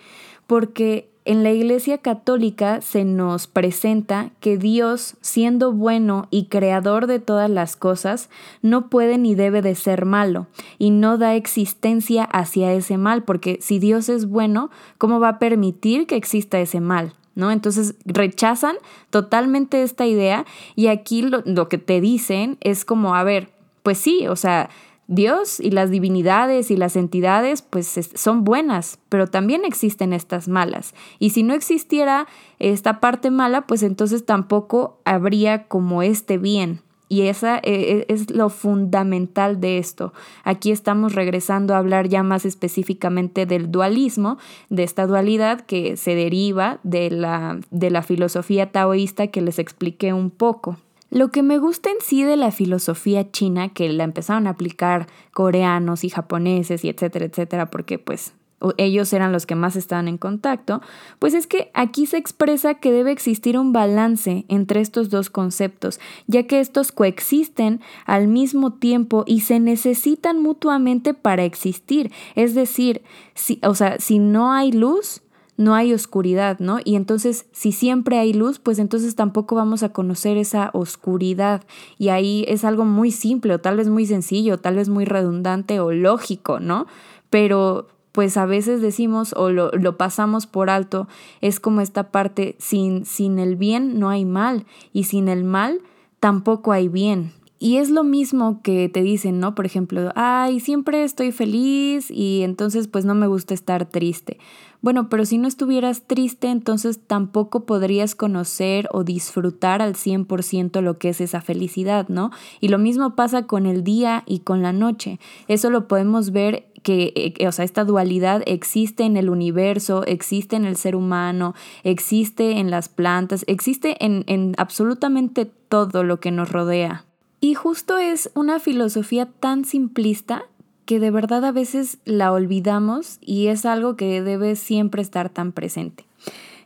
Porque 0.46 1.10
en 1.24 1.42
la 1.42 1.50
Iglesia 1.50 1.98
Católica 1.98 2.80
se 2.82 3.04
nos 3.04 3.46
presenta 3.46 4.30
que 4.40 4.58
Dios, 4.58 5.16
siendo 5.20 5.72
bueno 5.72 6.28
y 6.30 6.46
creador 6.46 7.06
de 7.06 7.20
todas 7.20 7.48
las 7.48 7.76
cosas, 7.76 8.28
no 8.62 8.88
puede 8.88 9.16
ni 9.16 9.34
debe 9.34 9.62
de 9.62 9.74
ser 9.74 10.04
malo 10.04 10.46
y 10.78 10.90
no 10.90 11.18
da 11.18 11.34
existencia 11.34 12.24
hacia 12.24 12.72
ese 12.72 12.98
mal, 12.98 13.22
porque 13.24 13.58
si 13.60 13.78
Dios 13.78 14.08
es 14.08 14.28
bueno, 14.28 14.70
¿cómo 14.98 15.20
va 15.20 15.28
a 15.28 15.38
permitir 15.38 16.06
que 16.06 16.16
exista 16.16 16.58
ese 16.60 16.80
mal? 16.80 17.14
¿No? 17.40 17.50
Entonces 17.50 17.96
rechazan 18.04 18.76
totalmente 19.10 19.82
esta 19.82 20.06
idea 20.06 20.46
y 20.76 20.86
aquí 20.86 21.22
lo, 21.22 21.68
que 21.68 21.78
te 21.78 22.00
dicen 22.00 22.58
es 22.60 22.84
como, 22.84 23.16
a 23.16 23.24
ver, 23.24 23.48
pues 23.82 23.98
sí, 23.98 24.28
o 24.28 24.36
sea, 24.36 24.70
Dios 25.08 25.58
y 25.58 25.72
las 25.72 25.90
divinidades 25.90 26.70
y 26.70 26.76
las 26.76 26.94
entidades 26.94 27.62
pues 27.62 27.98
son 28.14 28.44
buenas, 28.44 29.00
pero 29.08 29.26
también 29.26 29.64
existen 29.64 30.12
estas 30.12 30.46
malas. 30.46 30.94
Y 31.18 31.30
si 31.30 31.42
no 31.42 31.54
existiera 31.54 32.28
esta 32.60 33.00
parte 33.00 33.32
mala, 33.32 33.62
pues 33.62 33.82
entonces 33.82 34.24
tampoco 34.24 35.00
habría 35.04 35.64
como 35.66 36.02
este 36.02 36.38
bien. 36.38 36.82
Y 37.12 37.22
esa 37.22 37.58
eh, 37.64 38.06
es 38.06 38.30
lo 38.30 38.50
fundamental 38.50 39.60
de 39.60 39.78
esto. 39.78 40.12
Aquí 40.44 40.70
estamos 40.70 41.16
regresando 41.16 41.74
a 41.74 41.78
hablar 41.78 42.08
ya 42.08 42.22
más 42.22 42.46
específicamente 42.46 43.46
del 43.46 43.72
dualismo, 43.72 44.38
de 44.68 44.84
esta 44.84 45.08
dualidad 45.08 45.62
que 45.62 45.96
se 45.96 46.14
deriva 46.14 46.78
de 46.84 47.10
la, 47.10 47.58
de 47.72 47.90
la 47.90 48.02
filosofía 48.02 48.70
taoísta 48.70 49.26
que 49.26 49.40
les 49.40 49.58
expliqué 49.58 50.12
un 50.12 50.30
poco. 50.30 50.76
Lo 51.10 51.32
que 51.32 51.42
me 51.42 51.58
gusta 51.58 51.90
en 51.90 51.96
sí 52.00 52.22
de 52.22 52.36
la 52.36 52.52
filosofía 52.52 53.28
china, 53.32 53.70
que 53.70 53.88
la 53.88 54.04
empezaron 54.04 54.46
a 54.46 54.50
aplicar 54.50 55.08
coreanos 55.34 56.04
y 56.04 56.10
japoneses 56.10 56.84
y 56.84 56.90
etcétera, 56.90 57.24
etcétera, 57.24 57.70
porque 57.70 57.98
pues 57.98 58.34
ellos 58.76 59.12
eran 59.12 59.32
los 59.32 59.46
que 59.46 59.54
más 59.54 59.76
estaban 59.76 60.08
en 60.08 60.18
contacto, 60.18 60.82
pues 61.18 61.34
es 61.34 61.46
que 61.46 61.70
aquí 61.74 62.06
se 62.06 62.18
expresa 62.18 62.74
que 62.74 62.92
debe 62.92 63.12
existir 63.12 63.58
un 63.58 63.72
balance 63.72 64.44
entre 64.48 64.80
estos 64.80 65.10
dos 65.10 65.30
conceptos, 65.30 66.00
ya 66.26 66.44
que 66.44 66.60
estos 66.60 66.92
coexisten 66.92 67.80
al 68.04 68.28
mismo 68.28 68.72
tiempo 68.72 69.24
y 69.26 69.40
se 69.40 69.60
necesitan 69.60 70.42
mutuamente 70.42 71.14
para 71.14 71.44
existir. 71.44 72.12
Es 72.34 72.54
decir, 72.54 73.02
si, 73.34 73.60
o 73.62 73.74
sea, 73.74 73.98
si 73.98 74.18
no 74.18 74.52
hay 74.52 74.72
luz, 74.72 75.22
no 75.60 75.74
hay 75.74 75.92
oscuridad, 75.92 76.58
¿no? 76.58 76.78
Y 76.82 76.96
entonces, 76.96 77.44
si 77.52 77.72
siempre 77.72 78.18
hay 78.18 78.32
luz, 78.32 78.58
pues 78.58 78.78
entonces 78.78 79.14
tampoco 79.14 79.56
vamos 79.56 79.82
a 79.82 79.90
conocer 79.90 80.38
esa 80.38 80.70
oscuridad. 80.72 81.64
Y 81.98 82.08
ahí 82.08 82.46
es 82.48 82.64
algo 82.64 82.86
muy 82.86 83.10
simple, 83.10 83.54
o 83.54 83.60
tal 83.60 83.76
vez 83.76 83.90
muy 83.90 84.06
sencillo, 84.06 84.56
tal 84.56 84.76
vez 84.76 84.88
muy 84.88 85.04
redundante 85.04 85.78
o 85.78 85.92
lógico, 85.92 86.60
¿no? 86.60 86.86
Pero 87.28 87.88
pues 88.12 88.36
a 88.36 88.46
veces 88.46 88.80
decimos 88.80 89.34
o 89.36 89.50
lo, 89.50 89.70
lo, 89.72 89.96
pasamos 89.96 90.46
por 90.46 90.70
alto, 90.70 91.08
es 91.40 91.60
como 91.60 91.80
esta 91.80 92.10
parte, 92.10 92.56
sin, 92.58 93.04
sin 93.04 93.38
el 93.38 93.56
bien 93.56 93.98
no 93.98 94.08
hay 94.08 94.24
mal 94.24 94.66
y 94.92 95.04
sin 95.04 95.28
el 95.28 95.44
mal 95.44 95.80
tampoco 96.18 96.72
hay 96.72 96.88
bien. 96.88 97.32
Y 97.62 97.76
es 97.76 97.90
lo 97.90 98.04
mismo 98.04 98.62
que 98.62 98.88
te 98.88 99.02
dicen, 99.02 99.38
¿no? 99.38 99.54
Por 99.54 99.66
ejemplo, 99.66 100.12
ay, 100.14 100.60
siempre 100.60 101.04
estoy 101.04 101.30
feliz 101.30 102.10
y 102.10 102.40
entonces 102.40 102.88
pues 102.88 103.04
no 103.04 103.14
me 103.14 103.26
gusta 103.26 103.52
estar 103.52 103.84
triste. 103.84 104.38
Bueno, 104.80 105.10
pero 105.10 105.26
si 105.26 105.36
no 105.36 105.46
estuvieras 105.46 106.06
triste, 106.06 106.48
entonces 106.48 107.00
tampoco 107.06 107.66
podrías 107.66 108.14
conocer 108.14 108.88
o 108.92 109.04
disfrutar 109.04 109.82
al 109.82 109.94
100% 109.94 110.80
lo 110.80 110.96
que 110.96 111.10
es 111.10 111.20
esa 111.20 111.42
felicidad, 111.42 112.08
¿no? 112.08 112.30
Y 112.60 112.68
lo 112.68 112.78
mismo 112.78 113.14
pasa 113.14 113.46
con 113.46 113.66
el 113.66 113.84
día 113.84 114.22
y 114.24 114.38
con 114.38 114.62
la 114.62 114.72
noche. 114.72 115.20
Eso 115.46 115.68
lo 115.68 115.86
podemos 115.86 116.30
ver 116.30 116.69
que, 116.82 117.34
eh, 117.38 117.46
o 117.46 117.52
sea, 117.52 117.64
esta 117.64 117.84
dualidad 117.84 118.42
existe 118.46 119.04
en 119.04 119.16
el 119.16 119.28
universo, 119.28 120.04
existe 120.06 120.56
en 120.56 120.64
el 120.64 120.76
ser 120.76 120.96
humano, 120.96 121.54
existe 121.84 122.58
en 122.58 122.70
las 122.70 122.88
plantas, 122.88 123.44
existe 123.46 124.04
en, 124.04 124.24
en 124.26 124.54
absolutamente 124.58 125.44
todo 125.46 126.04
lo 126.04 126.20
que 126.20 126.30
nos 126.30 126.50
rodea. 126.50 127.04
Y 127.40 127.54
justo 127.54 127.98
es 127.98 128.30
una 128.34 128.60
filosofía 128.60 129.26
tan 129.26 129.64
simplista 129.64 130.44
que 130.84 131.00
de 131.00 131.10
verdad 131.10 131.44
a 131.44 131.52
veces 131.52 131.98
la 132.04 132.32
olvidamos 132.32 133.18
y 133.20 133.46
es 133.46 133.64
algo 133.64 133.96
que 133.96 134.22
debe 134.22 134.56
siempre 134.56 135.02
estar 135.02 135.30
tan 135.30 135.52
presente. 135.52 136.04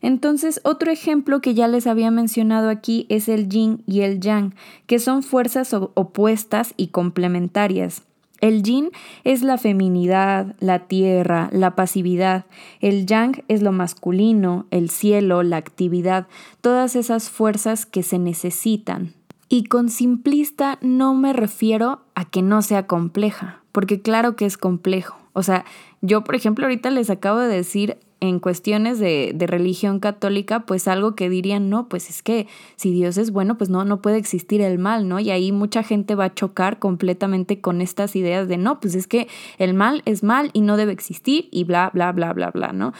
Entonces, 0.00 0.60
otro 0.64 0.90
ejemplo 0.90 1.40
que 1.40 1.54
ya 1.54 1.68
les 1.68 1.86
había 1.86 2.10
mencionado 2.10 2.68
aquí 2.68 3.06
es 3.08 3.28
el 3.28 3.48
yin 3.48 3.82
y 3.86 4.00
el 4.00 4.20
yang, 4.20 4.54
que 4.86 4.98
son 4.98 5.22
fuerzas 5.22 5.72
opuestas 5.72 6.74
y 6.76 6.88
complementarias. 6.88 8.02
El 8.40 8.62
yin 8.62 8.90
es 9.22 9.42
la 9.42 9.58
feminidad, 9.58 10.54
la 10.60 10.80
tierra, 10.80 11.48
la 11.52 11.74
pasividad. 11.74 12.46
El 12.80 13.06
yang 13.06 13.42
es 13.48 13.62
lo 13.62 13.72
masculino, 13.72 14.66
el 14.70 14.90
cielo, 14.90 15.42
la 15.42 15.56
actividad, 15.56 16.26
todas 16.60 16.96
esas 16.96 17.30
fuerzas 17.30 17.86
que 17.86 18.02
se 18.02 18.18
necesitan. 18.18 19.14
Y 19.48 19.64
con 19.64 19.88
simplista 19.88 20.78
no 20.80 21.14
me 21.14 21.32
refiero 21.32 22.02
a 22.14 22.24
que 22.24 22.42
no 22.42 22.62
sea 22.62 22.86
compleja, 22.86 23.62
porque 23.72 24.00
claro 24.00 24.36
que 24.36 24.46
es 24.46 24.58
complejo. 24.58 25.16
O 25.32 25.42
sea, 25.42 25.64
yo 26.00 26.24
por 26.24 26.34
ejemplo 26.34 26.64
ahorita 26.64 26.90
les 26.90 27.10
acabo 27.10 27.40
de 27.40 27.54
decir 27.54 27.98
en 28.20 28.40
cuestiones 28.40 28.98
de, 28.98 29.32
de, 29.34 29.46
religión 29.46 30.00
católica, 30.00 30.60
pues 30.60 30.88
algo 30.88 31.14
que 31.14 31.28
dirían, 31.28 31.68
no, 31.68 31.88
pues 31.88 32.08
es 32.08 32.22
que 32.22 32.46
si 32.76 32.92
Dios 32.92 33.18
es 33.18 33.30
bueno, 33.30 33.58
pues 33.58 33.70
no, 33.70 33.84
no 33.84 34.00
puede 34.00 34.16
existir 34.16 34.60
el 34.60 34.78
mal, 34.78 35.08
¿no? 35.08 35.20
Y 35.20 35.30
ahí 35.30 35.52
mucha 35.52 35.82
gente 35.82 36.14
va 36.14 36.26
a 36.26 36.34
chocar 36.34 36.78
completamente 36.78 37.60
con 37.60 37.80
estas 37.80 38.16
ideas 38.16 38.48
de, 38.48 38.56
no, 38.56 38.80
pues 38.80 38.94
es 38.94 39.06
que 39.06 39.28
el 39.58 39.74
mal 39.74 40.02
es 40.06 40.22
mal 40.22 40.50
y 40.52 40.62
no 40.62 40.76
debe 40.76 40.92
existir 40.92 41.48
y 41.50 41.64
bla, 41.64 41.90
bla, 41.92 42.12
bla, 42.12 42.32
bla, 42.32 42.50
bla, 42.50 42.72
¿no? 42.72 42.92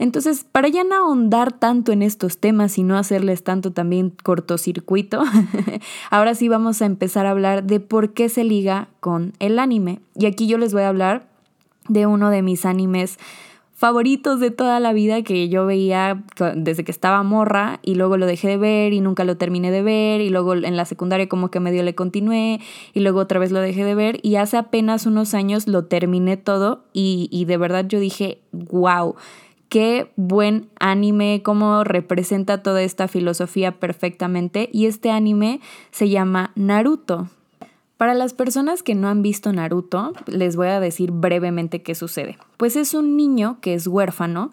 Entonces, 0.00 0.46
para 0.50 0.68
ya 0.68 0.82
no 0.82 0.94
ahondar 0.94 1.52
tanto 1.52 1.92
en 1.92 2.00
estos 2.00 2.38
temas 2.38 2.78
y 2.78 2.82
no 2.84 2.96
hacerles 2.96 3.44
tanto 3.44 3.70
también 3.70 4.14
cortocircuito, 4.22 5.22
ahora 6.10 6.34
sí 6.34 6.48
vamos 6.48 6.80
a 6.80 6.86
empezar 6.86 7.26
a 7.26 7.32
hablar 7.32 7.64
de 7.64 7.80
por 7.80 8.14
qué 8.14 8.30
se 8.30 8.42
liga 8.42 8.88
con 9.00 9.34
el 9.40 9.58
anime. 9.58 10.00
Y 10.14 10.24
aquí 10.24 10.46
yo 10.46 10.56
les 10.56 10.72
voy 10.72 10.84
a 10.84 10.88
hablar 10.88 11.28
de 11.88 12.06
uno 12.06 12.30
de 12.30 12.40
mis 12.40 12.64
animes 12.64 13.18
favoritos 13.80 14.40
de 14.40 14.50
toda 14.50 14.78
la 14.78 14.92
vida 14.92 15.22
que 15.22 15.48
yo 15.48 15.64
veía 15.64 16.22
desde 16.54 16.84
que 16.84 16.92
estaba 16.92 17.22
morra 17.22 17.80
y 17.82 17.94
luego 17.94 18.18
lo 18.18 18.26
dejé 18.26 18.46
de 18.46 18.56
ver 18.58 18.92
y 18.92 19.00
nunca 19.00 19.24
lo 19.24 19.38
terminé 19.38 19.70
de 19.70 19.80
ver 19.80 20.20
y 20.20 20.28
luego 20.28 20.52
en 20.52 20.76
la 20.76 20.84
secundaria 20.84 21.30
como 21.30 21.50
que 21.50 21.60
medio 21.60 21.82
le 21.82 21.94
continué 21.94 22.60
y 22.92 23.00
luego 23.00 23.20
otra 23.20 23.40
vez 23.40 23.52
lo 23.52 23.58
dejé 23.58 23.84
de 23.84 23.94
ver 23.94 24.20
y 24.20 24.36
hace 24.36 24.58
apenas 24.58 25.06
unos 25.06 25.32
años 25.32 25.66
lo 25.66 25.86
terminé 25.86 26.36
todo 26.36 26.84
y, 26.92 27.30
y 27.32 27.46
de 27.46 27.56
verdad 27.56 27.86
yo 27.88 27.98
dije, 28.00 28.42
wow 28.52 29.16
qué 29.70 30.10
buen 30.16 30.68
anime, 30.78 31.40
cómo 31.42 31.82
representa 31.82 32.62
toda 32.62 32.82
esta 32.82 33.08
filosofía 33.08 33.78
perfectamente. 33.78 34.68
Y 34.72 34.86
este 34.86 35.12
anime 35.12 35.60
se 35.92 36.08
llama 36.08 36.50
Naruto. 36.56 37.28
Para 38.00 38.14
las 38.14 38.32
personas 38.32 38.82
que 38.82 38.94
no 38.94 39.08
han 39.08 39.20
visto 39.20 39.52
Naruto, 39.52 40.14
les 40.26 40.56
voy 40.56 40.68
a 40.68 40.80
decir 40.80 41.10
brevemente 41.10 41.82
qué 41.82 41.94
sucede. 41.94 42.38
Pues 42.56 42.74
es 42.76 42.94
un 42.94 43.14
niño 43.14 43.58
que 43.60 43.74
es 43.74 43.86
huérfano 43.86 44.52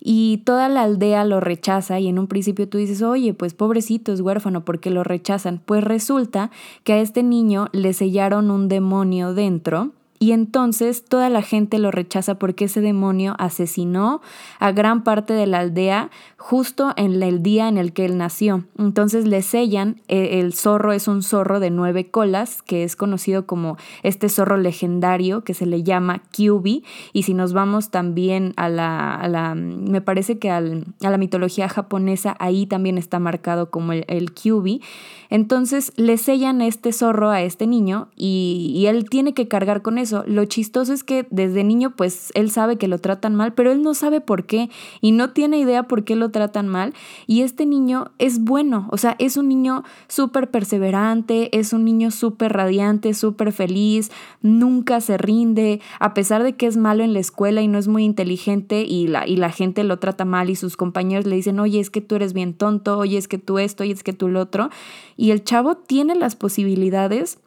y 0.00 0.38
toda 0.46 0.70
la 0.70 0.84
aldea 0.84 1.26
lo 1.26 1.40
rechaza 1.40 2.00
y 2.00 2.08
en 2.08 2.18
un 2.18 2.26
principio 2.26 2.70
tú 2.70 2.78
dices, 2.78 3.02
oye, 3.02 3.34
pues 3.34 3.52
pobrecito 3.52 4.14
es 4.14 4.22
huérfano, 4.22 4.64
¿por 4.64 4.80
qué 4.80 4.88
lo 4.88 5.04
rechazan? 5.04 5.60
Pues 5.62 5.84
resulta 5.84 6.50
que 6.84 6.94
a 6.94 7.00
este 7.00 7.22
niño 7.22 7.68
le 7.72 7.92
sellaron 7.92 8.50
un 8.50 8.66
demonio 8.66 9.34
dentro 9.34 9.90
y 10.18 10.32
entonces 10.32 11.04
toda 11.04 11.28
la 11.28 11.42
gente 11.42 11.78
lo 11.78 11.90
rechaza 11.90 12.38
porque 12.38 12.66
ese 12.66 12.80
demonio 12.80 13.34
asesinó 13.38 14.20
a 14.58 14.72
gran 14.72 15.04
parte 15.04 15.34
de 15.34 15.46
la 15.46 15.58
aldea 15.58 16.10
justo 16.36 16.92
en 16.96 17.22
el 17.22 17.42
día 17.42 17.68
en 17.68 17.76
el 17.76 17.92
que 17.92 18.04
él 18.04 18.16
nació. 18.16 18.64
Entonces 18.78 19.26
le 19.26 19.42
sellan, 19.42 20.00
eh, 20.08 20.40
el 20.40 20.54
zorro 20.54 20.92
es 20.92 21.08
un 21.08 21.22
zorro 21.22 21.60
de 21.60 21.70
nueve 21.70 22.10
colas, 22.10 22.62
que 22.62 22.84
es 22.84 22.96
conocido 22.96 23.46
como 23.46 23.76
este 24.02 24.28
zorro 24.28 24.56
legendario 24.56 25.44
que 25.44 25.54
se 25.54 25.66
le 25.66 25.82
llama 25.82 26.22
Kyubi. 26.30 26.84
Y 27.12 27.24
si 27.24 27.34
nos 27.34 27.52
vamos 27.52 27.90
también 27.90 28.52
a 28.56 28.68
la, 28.68 29.54
me 29.56 30.00
parece 30.00 30.38
que 30.38 30.50
a 30.50 30.60
la 30.60 31.18
mitología 31.18 31.68
japonesa, 31.68 32.36
ahí 32.38 32.66
también 32.66 32.96
está 32.96 33.18
marcado 33.18 33.70
como 33.70 33.92
el, 33.92 34.04
el 34.08 34.32
Kyubi. 34.32 34.82
Entonces 35.28 35.92
le 35.96 36.16
sellan 36.16 36.62
este 36.62 36.92
zorro 36.92 37.30
a 37.30 37.42
este 37.42 37.66
niño 37.66 38.08
y, 38.14 38.72
y 38.74 38.86
él 38.86 39.10
tiene 39.10 39.34
que 39.34 39.48
cargar 39.48 39.82
con 39.82 39.98
eso. 39.98 40.05
Lo 40.12 40.44
chistoso 40.44 40.92
es 40.92 41.04
que 41.04 41.26
desde 41.30 41.64
niño 41.64 41.94
pues 41.96 42.30
él 42.34 42.50
sabe 42.50 42.76
que 42.76 42.88
lo 42.88 42.98
tratan 42.98 43.34
mal, 43.34 43.54
pero 43.54 43.72
él 43.72 43.82
no 43.82 43.94
sabe 43.94 44.20
por 44.20 44.46
qué 44.46 44.70
y 45.00 45.12
no 45.12 45.30
tiene 45.30 45.58
idea 45.58 45.84
por 45.84 46.04
qué 46.04 46.16
lo 46.16 46.30
tratan 46.30 46.68
mal. 46.68 46.94
Y 47.26 47.42
este 47.42 47.66
niño 47.66 48.10
es 48.18 48.40
bueno, 48.40 48.88
o 48.90 48.96
sea, 48.96 49.16
es 49.18 49.36
un 49.36 49.48
niño 49.48 49.84
súper 50.08 50.50
perseverante, 50.50 51.56
es 51.56 51.72
un 51.72 51.84
niño 51.84 52.10
súper 52.10 52.52
radiante, 52.52 53.14
súper 53.14 53.52
feliz, 53.52 54.10
nunca 54.42 55.00
se 55.00 55.18
rinde, 55.18 55.80
a 56.00 56.14
pesar 56.14 56.42
de 56.42 56.56
que 56.56 56.66
es 56.66 56.76
malo 56.76 57.04
en 57.04 57.12
la 57.12 57.20
escuela 57.20 57.62
y 57.62 57.68
no 57.68 57.78
es 57.78 57.88
muy 57.88 58.04
inteligente 58.04 58.82
y 58.82 59.06
la, 59.06 59.26
y 59.26 59.36
la 59.36 59.50
gente 59.50 59.84
lo 59.84 59.98
trata 59.98 60.24
mal 60.24 60.50
y 60.50 60.56
sus 60.56 60.76
compañeros 60.76 61.26
le 61.26 61.36
dicen, 61.36 61.60
oye, 61.60 61.80
es 61.80 61.90
que 61.90 62.00
tú 62.00 62.14
eres 62.14 62.32
bien 62.32 62.54
tonto, 62.54 62.98
oye, 62.98 63.18
es 63.18 63.28
que 63.28 63.38
tú 63.38 63.58
esto, 63.58 63.82
oye, 63.82 63.92
es 63.92 64.02
que 64.02 64.12
tú 64.12 64.28
lo 64.28 64.40
otro. 64.40 64.70
Y 65.16 65.30
el 65.30 65.44
chavo 65.44 65.76
tiene 65.76 66.14
las 66.14 66.36
posibilidades 66.36 67.38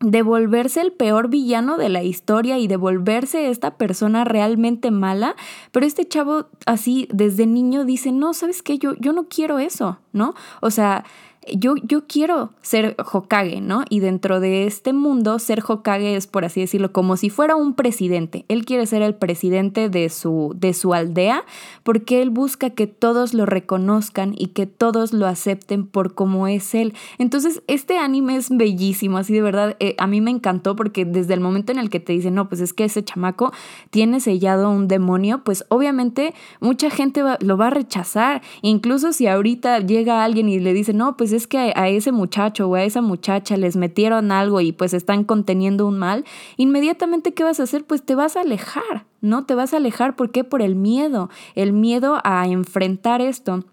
de 0.00 0.22
volverse 0.22 0.80
el 0.80 0.92
peor 0.92 1.28
villano 1.28 1.76
de 1.76 1.88
la 1.88 2.02
historia 2.02 2.58
y 2.58 2.66
de 2.66 2.76
volverse 2.76 3.48
esta 3.48 3.76
persona 3.76 4.24
realmente 4.24 4.90
mala, 4.90 5.36
pero 5.72 5.86
este 5.86 6.06
chavo 6.06 6.46
así 6.66 7.08
desde 7.12 7.46
niño 7.46 7.84
dice, 7.84 8.12
no, 8.12 8.34
¿sabes 8.34 8.62
qué? 8.62 8.78
Yo, 8.78 8.94
yo 8.96 9.12
no 9.12 9.28
quiero 9.28 9.58
eso, 9.58 9.98
¿no? 10.12 10.34
O 10.60 10.70
sea, 10.70 11.04
yo, 11.52 11.74
yo 11.82 12.06
quiero 12.06 12.50
ser 12.62 12.96
Hokage, 13.12 13.60
¿no? 13.60 13.84
Y 13.88 14.00
dentro 14.00 14.40
de 14.40 14.66
este 14.66 14.92
mundo, 14.92 15.38
ser 15.38 15.62
Hokage 15.66 16.16
es, 16.16 16.26
por 16.26 16.44
así 16.44 16.60
decirlo, 16.60 16.92
como 16.92 17.16
si 17.16 17.30
fuera 17.30 17.56
un 17.56 17.74
presidente. 17.74 18.44
Él 18.48 18.64
quiere 18.64 18.86
ser 18.86 19.02
el 19.02 19.14
presidente 19.14 19.88
de 19.88 20.08
su, 20.08 20.54
de 20.56 20.74
su 20.74 20.94
aldea 20.94 21.44
porque 21.82 22.22
él 22.22 22.30
busca 22.30 22.70
que 22.70 22.86
todos 22.86 23.34
lo 23.34 23.46
reconozcan 23.46 24.34
y 24.36 24.48
que 24.48 24.66
todos 24.66 25.12
lo 25.12 25.26
acepten 25.26 25.86
por 25.86 26.14
como 26.14 26.48
es 26.48 26.74
él. 26.74 26.94
Entonces, 27.18 27.62
este 27.66 27.98
anime 27.98 28.36
es 28.36 28.48
bellísimo, 28.50 29.18
así 29.18 29.34
de 29.34 29.42
verdad, 29.42 29.76
eh, 29.80 29.94
a 29.98 30.06
mí 30.06 30.20
me 30.20 30.30
encantó 30.30 30.76
porque 30.76 31.04
desde 31.04 31.34
el 31.34 31.40
momento 31.40 31.72
en 31.72 31.78
el 31.78 31.90
que 31.90 32.00
te 32.00 32.12
dicen, 32.12 32.34
no, 32.34 32.48
pues 32.48 32.60
es 32.60 32.72
que 32.72 32.84
ese 32.84 33.04
chamaco 33.04 33.52
tiene 33.90 34.20
sellado 34.20 34.70
un 34.70 34.88
demonio, 34.88 35.42
pues 35.44 35.64
obviamente 35.68 36.34
mucha 36.60 36.90
gente 36.90 37.22
lo 37.40 37.56
va 37.56 37.66
a 37.66 37.70
rechazar. 37.70 38.42
Incluso 38.62 39.12
si 39.12 39.26
ahorita 39.26 39.80
llega 39.80 40.24
alguien 40.24 40.48
y 40.48 40.58
le 40.58 40.72
dice, 40.72 40.94
no, 40.94 41.16
pues 41.16 41.33
es 41.36 41.46
que 41.46 41.72
a 41.74 41.88
ese 41.88 42.12
muchacho 42.12 42.68
o 42.68 42.74
a 42.74 42.84
esa 42.84 43.00
muchacha 43.00 43.56
les 43.56 43.76
metieron 43.76 44.32
algo 44.32 44.60
y 44.60 44.72
pues 44.72 44.94
están 44.94 45.24
conteniendo 45.24 45.86
un 45.86 45.98
mal, 45.98 46.24
inmediatamente 46.56 47.34
¿qué 47.34 47.44
vas 47.44 47.60
a 47.60 47.64
hacer? 47.64 47.84
Pues 47.84 48.02
te 48.02 48.14
vas 48.14 48.36
a 48.36 48.40
alejar, 48.40 49.06
¿no? 49.20 49.44
Te 49.44 49.54
vas 49.54 49.74
a 49.74 49.78
alejar, 49.78 50.16
¿por 50.16 50.30
qué? 50.30 50.44
Por 50.44 50.62
el 50.62 50.74
miedo, 50.74 51.30
el 51.54 51.72
miedo 51.72 52.20
a 52.24 52.46
enfrentar 52.46 53.20
esto. 53.20 53.64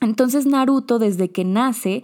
Entonces 0.00 0.46
Naruto 0.46 0.98
desde 0.98 1.30
que 1.30 1.44
nace 1.44 2.02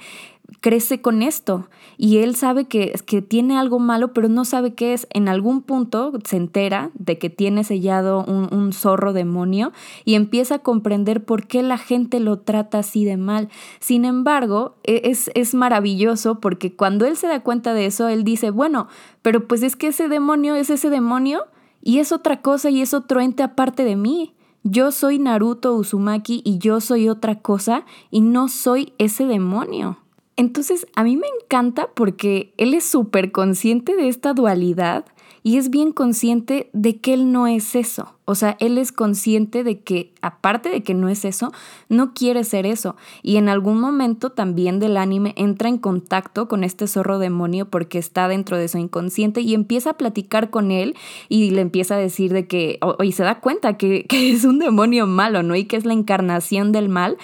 crece 0.62 1.02
con 1.02 1.22
esto 1.22 1.68
y 1.98 2.18
él 2.18 2.36
sabe 2.36 2.66
que, 2.66 2.94
que 3.04 3.20
tiene 3.20 3.58
algo 3.58 3.80
malo, 3.80 4.12
pero 4.14 4.28
no 4.28 4.44
sabe 4.44 4.74
qué 4.74 4.94
es. 4.94 5.08
En 5.10 5.28
algún 5.28 5.60
punto 5.60 6.12
se 6.24 6.36
entera 6.36 6.90
de 6.94 7.18
que 7.18 7.30
tiene 7.30 7.64
sellado 7.64 8.24
un, 8.24 8.48
un 8.54 8.72
zorro 8.72 9.12
demonio 9.12 9.72
y 10.04 10.14
empieza 10.14 10.54
a 10.54 10.58
comprender 10.60 11.24
por 11.24 11.48
qué 11.48 11.62
la 11.62 11.78
gente 11.78 12.20
lo 12.20 12.38
trata 12.38 12.78
así 12.78 13.04
de 13.04 13.16
mal. 13.16 13.48
Sin 13.80 14.04
embargo, 14.04 14.76
e, 14.84 15.02
es, 15.04 15.30
es 15.34 15.52
maravilloso 15.52 16.38
porque 16.38 16.74
cuando 16.74 17.06
él 17.06 17.16
se 17.16 17.26
da 17.26 17.40
cuenta 17.40 17.74
de 17.74 17.86
eso, 17.86 18.08
él 18.08 18.22
dice, 18.22 18.50
bueno, 18.50 18.86
pero 19.20 19.48
pues 19.48 19.64
es 19.64 19.74
que 19.74 19.88
ese 19.88 20.08
demonio 20.08 20.54
es 20.54 20.70
ese 20.70 20.90
demonio 20.90 21.44
y 21.82 21.98
es 21.98 22.12
otra 22.12 22.40
cosa 22.40 22.70
y 22.70 22.82
es 22.82 22.94
otro 22.94 23.20
ente 23.20 23.42
aparte 23.42 23.84
de 23.84 23.96
mí. 23.96 24.32
Yo 24.62 24.92
soy 24.92 25.18
Naruto 25.18 25.74
Uzumaki 25.74 26.40
y 26.44 26.58
yo 26.58 26.80
soy 26.80 27.08
otra 27.08 27.40
cosa 27.40 27.84
y 28.12 28.20
no 28.20 28.46
soy 28.46 28.92
ese 28.98 29.26
demonio. 29.26 30.01
Entonces, 30.36 30.86
a 30.94 31.04
mí 31.04 31.16
me 31.16 31.26
encanta 31.42 31.90
porque 31.94 32.54
él 32.56 32.74
es 32.74 32.84
súper 32.84 33.32
consciente 33.32 33.96
de 33.96 34.08
esta 34.08 34.32
dualidad 34.32 35.04
y 35.44 35.56
es 35.56 35.70
bien 35.70 35.92
consciente 35.92 36.70
de 36.72 36.98
que 36.98 37.14
él 37.14 37.32
no 37.32 37.46
es 37.46 37.74
eso. 37.74 38.14
O 38.24 38.36
sea, 38.36 38.56
él 38.60 38.78
es 38.78 38.92
consciente 38.92 39.64
de 39.64 39.80
que, 39.80 40.14
aparte 40.22 40.68
de 40.68 40.82
que 40.82 40.94
no 40.94 41.08
es 41.08 41.24
eso, 41.24 41.52
no 41.88 42.14
quiere 42.14 42.44
ser 42.44 42.64
eso. 42.64 42.94
Y 43.22 43.36
en 43.36 43.48
algún 43.48 43.80
momento 43.80 44.30
también 44.30 44.78
del 44.78 44.96
anime 44.96 45.34
entra 45.36 45.68
en 45.68 45.78
contacto 45.78 46.46
con 46.46 46.62
este 46.62 46.86
zorro 46.86 47.18
demonio 47.18 47.68
porque 47.68 47.98
está 47.98 48.28
dentro 48.28 48.56
de 48.56 48.68
su 48.68 48.78
inconsciente 48.78 49.40
y 49.40 49.54
empieza 49.54 49.90
a 49.90 49.98
platicar 49.98 50.50
con 50.50 50.70
él 50.70 50.94
y 51.28 51.50
le 51.50 51.60
empieza 51.60 51.96
a 51.96 51.98
decir 51.98 52.32
de 52.32 52.46
que, 52.46 52.78
y 53.02 53.12
se 53.12 53.24
da 53.24 53.40
cuenta 53.40 53.76
que, 53.76 54.04
que 54.08 54.30
es 54.32 54.44
un 54.44 54.60
demonio 54.60 55.08
malo, 55.08 55.42
¿no? 55.42 55.56
Y 55.56 55.64
que 55.64 55.76
es 55.76 55.84
la 55.84 55.92
encarnación 55.92 56.70
del 56.70 56.88
mal. 56.88 57.18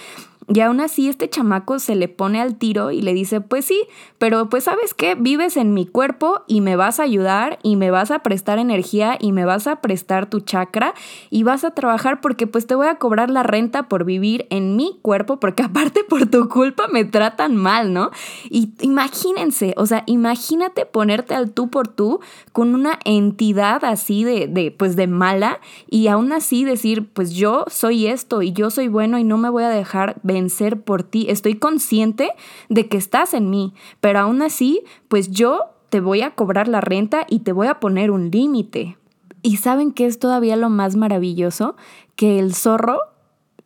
Y 0.50 0.60
aún 0.60 0.80
así 0.80 1.10
este 1.10 1.28
chamaco 1.28 1.78
se 1.78 1.94
le 1.94 2.08
pone 2.08 2.40
al 2.40 2.56
tiro 2.56 2.90
y 2.90 3.02
le 3.02 3.12
dice, 3.12 3.42
pues 3.42 3.66
sí, 3.66 3.84
pero 4.16 4.48
pues 4.48 4.64
sabes 4.64 4.94
qué, 4.94 5.14
vives 5.14 5.58
en 5.58 5.74
mi 5.74 5.84
cuerpo 5.84 6.40
y 6.46 6.62
me 6.62 6.74
vas 6.74 7.00
a 7.00 7.02
ayudar 7.02 7.58
y 7.62 7.76
me 7.76 7.90
vas 7.90 8.10
a 8.10 8.20
prestar 8.20 8.58
energía 8.58 9.18
y 9.20 9.32
me 9.32 9.44
vas 9.44 9.66
a 9.66 9.82
prestar 9.82 10.30
tu 10.30 10.40
chakra 10.40 10.94
y 11.28 11.42
vas 11.42 11.64
a 11.64 11.72
trabajar 11.72 12.22
porque 12.22 12.46
pues 12.46 12.66
te 12.66 12.74
voy 12.74 12.86
a 12.86 12.94
cobrar 12.94 13.28
la 13.28 13.42
renta 13.42 13.88
por 13.88 14.06
vivir 14.06 14.46
en 14.48 14.74
mi 14.74 14.98
cuerpo 15.02 15.38
porque 15.38 15.62
aparte 15.64 16.02
por 16.02 16.24
tu 16.24 16.48
culpa 16.48 16.88
me 16.88 17.04
tratan 17.04 17.54
mal, 17.54 17.92
¿no? 17.92 18.10
Y 18.48 18.72
imagínense, 18.80 19.74
o 19.76 19.84
sea, 19.84 20.02
imagínate 20.06 20.86
ponerte 20.86 21.34
al 21.34 21.50
tú 21.50 21.68
por 21.68 21.88
tú 21.88 22.20
con 22.52 22.74
una 22.74 22.98
entidad 23.04 23.84
así 23.84 24.24
de, 24.24 24.46
de 24.46 24.70
pues 24.70 24.96
de 24.96 25.08
mala 25.08 25.60
y 25.90 26.06
aún 26.08 26.32
así 26.32 26.64
decir, 26.64 27.06
pues 27.12 27.32
yo 27.32 27.66
soy 27.68 28.06
esto 28.06 28.40
y 28.40 28.52
yo 28.52 28.70
soy 28.70 28.88
bueno 28.88 29.18
y 29.18 29.24
no 29.24 29.36
me 29.36 29.50
voy 29.50 29.64
a 29.64 29.68
dejar 29.68 30.16
ver 30.22 30.37
vencer 30.38 30.80
por 30.80 31.02
ti. 31.02 31.26
Estoy 31.28 31.54
consciente 31.54 32.30
de 32.68 32.88
que 32.88 32.96
estás 32.96 33.34
en 33.34 33.50
mí, 33.50 33.74
pero 34.00 34.20
aún 34.20 34.42
así, 34.42 34.82
pues 35.08 35.30
yo 35.30 35.74
te 35.90 36.00
voy 36.00 36.22
a 36.22 36.34
cobrar 36.34 36.68
la 36.68 36.80
renta 36.80 37.26
y 37.28 37.40
te 37.40 37.52
voy 37.52 37.66
a 37.66 37.80
poner 37.80 38.10
un 38.10 38.30
límite. 38.30 38.96
¿Y 39.42 39.56
saben 39.56 39.92
qué 39.92 40.06
es 40.06 40.18
todavía 40.18 40.56
lo 40.56 40.70
más 40.70 40.96
maravilloso? 40.96 41.76
Que 42.16 42.38
el 42.38 42.54
zorro 42.54 43.00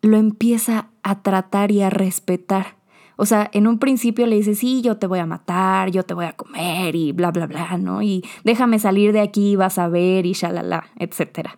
lo 0.02 0.16
empieza 0.16 0.88
a 1.02 1.22
tratar 1.22 1.70
y 1.70 1.82
a 1.82 1.90
respetar. 1.90 2.76
O 3.16 3.26
sea, 3.26 3.50
en 3.52 3.66
un 3.66 3.78
principio 3.78 4.26
le 4.26 4.36
dice, 4.36 4.54
sí, 4.54 4.82
yo 4.82 4.96
te 4.96 5.06
voy 5.06 5.18
a 5.18 5.26
matar, 5.26 5.90
yo 5.90 6.02
te 6.02 6.14
voy 6.14 6.24
a 6.24 6.32
comer 6.32 6.96
y 6.96 7.12
bla, 7.12 7.30
bla, 7.30 7.46
bla, 7.46 7.76
¿no? 7.78 8.02
Y 8.02 8.24
déjame 8.44 8.78
salir 8.78 9.12
de 9.12 9.20
aquí, 9.20 9.56
vas 9.56 9.78
a 9.78 9.88
ver 9.88 10.26
y 10.26 10.32
shalala, 10.32 10.86
etc. 10.96 11.50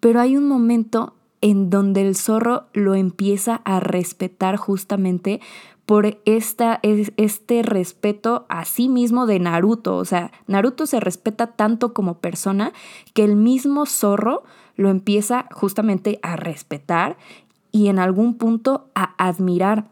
Pero 0.00 0.20
hay 0.20 0.36
un 0.36 0.48
momento 0.48 1.17
en 1.40 1.70
donde 1.70 2.06
el 2.06 2.16
zorro 2.16 2.64
lo 2.72 2.94
empieza 2.94 3.60
a 3.64 3.80
respetar 3.80 4.56
justamente 4.56 5.40
por 5.86 6.18
esta, 6.26 6.80
este 6.82 7.62
respeto 7.62 8.44
a 8.50 8.66
sí 8.66 8.90
mismo 8.90 9.26
de 9.26 9.38
Naruto. 9.38 9.96
O 9.96 10.04
sea, 10.04 10.32
Naruto 10.46 10.86
se 10.86 11.00
respeta 11.00 11.46
tanto 11.46 11.94
como 11.94 12.18
persona 12.18 12.74
que 13.14 13.24
el 13.24 13.36
mismo 13.36 13.86
zorro 13.86 14.42
lo 14.76 14.90
empieza 14.90 15.46
justamente 15.50 16.18
a 16.22 16.36
respetar 16.36 17.16
y 17.72 17.88
en 17.88 17.98
algún 17.98 18.36
punto 18.36 18.90
a 18.94 19.14
admirar. 19.16 19.86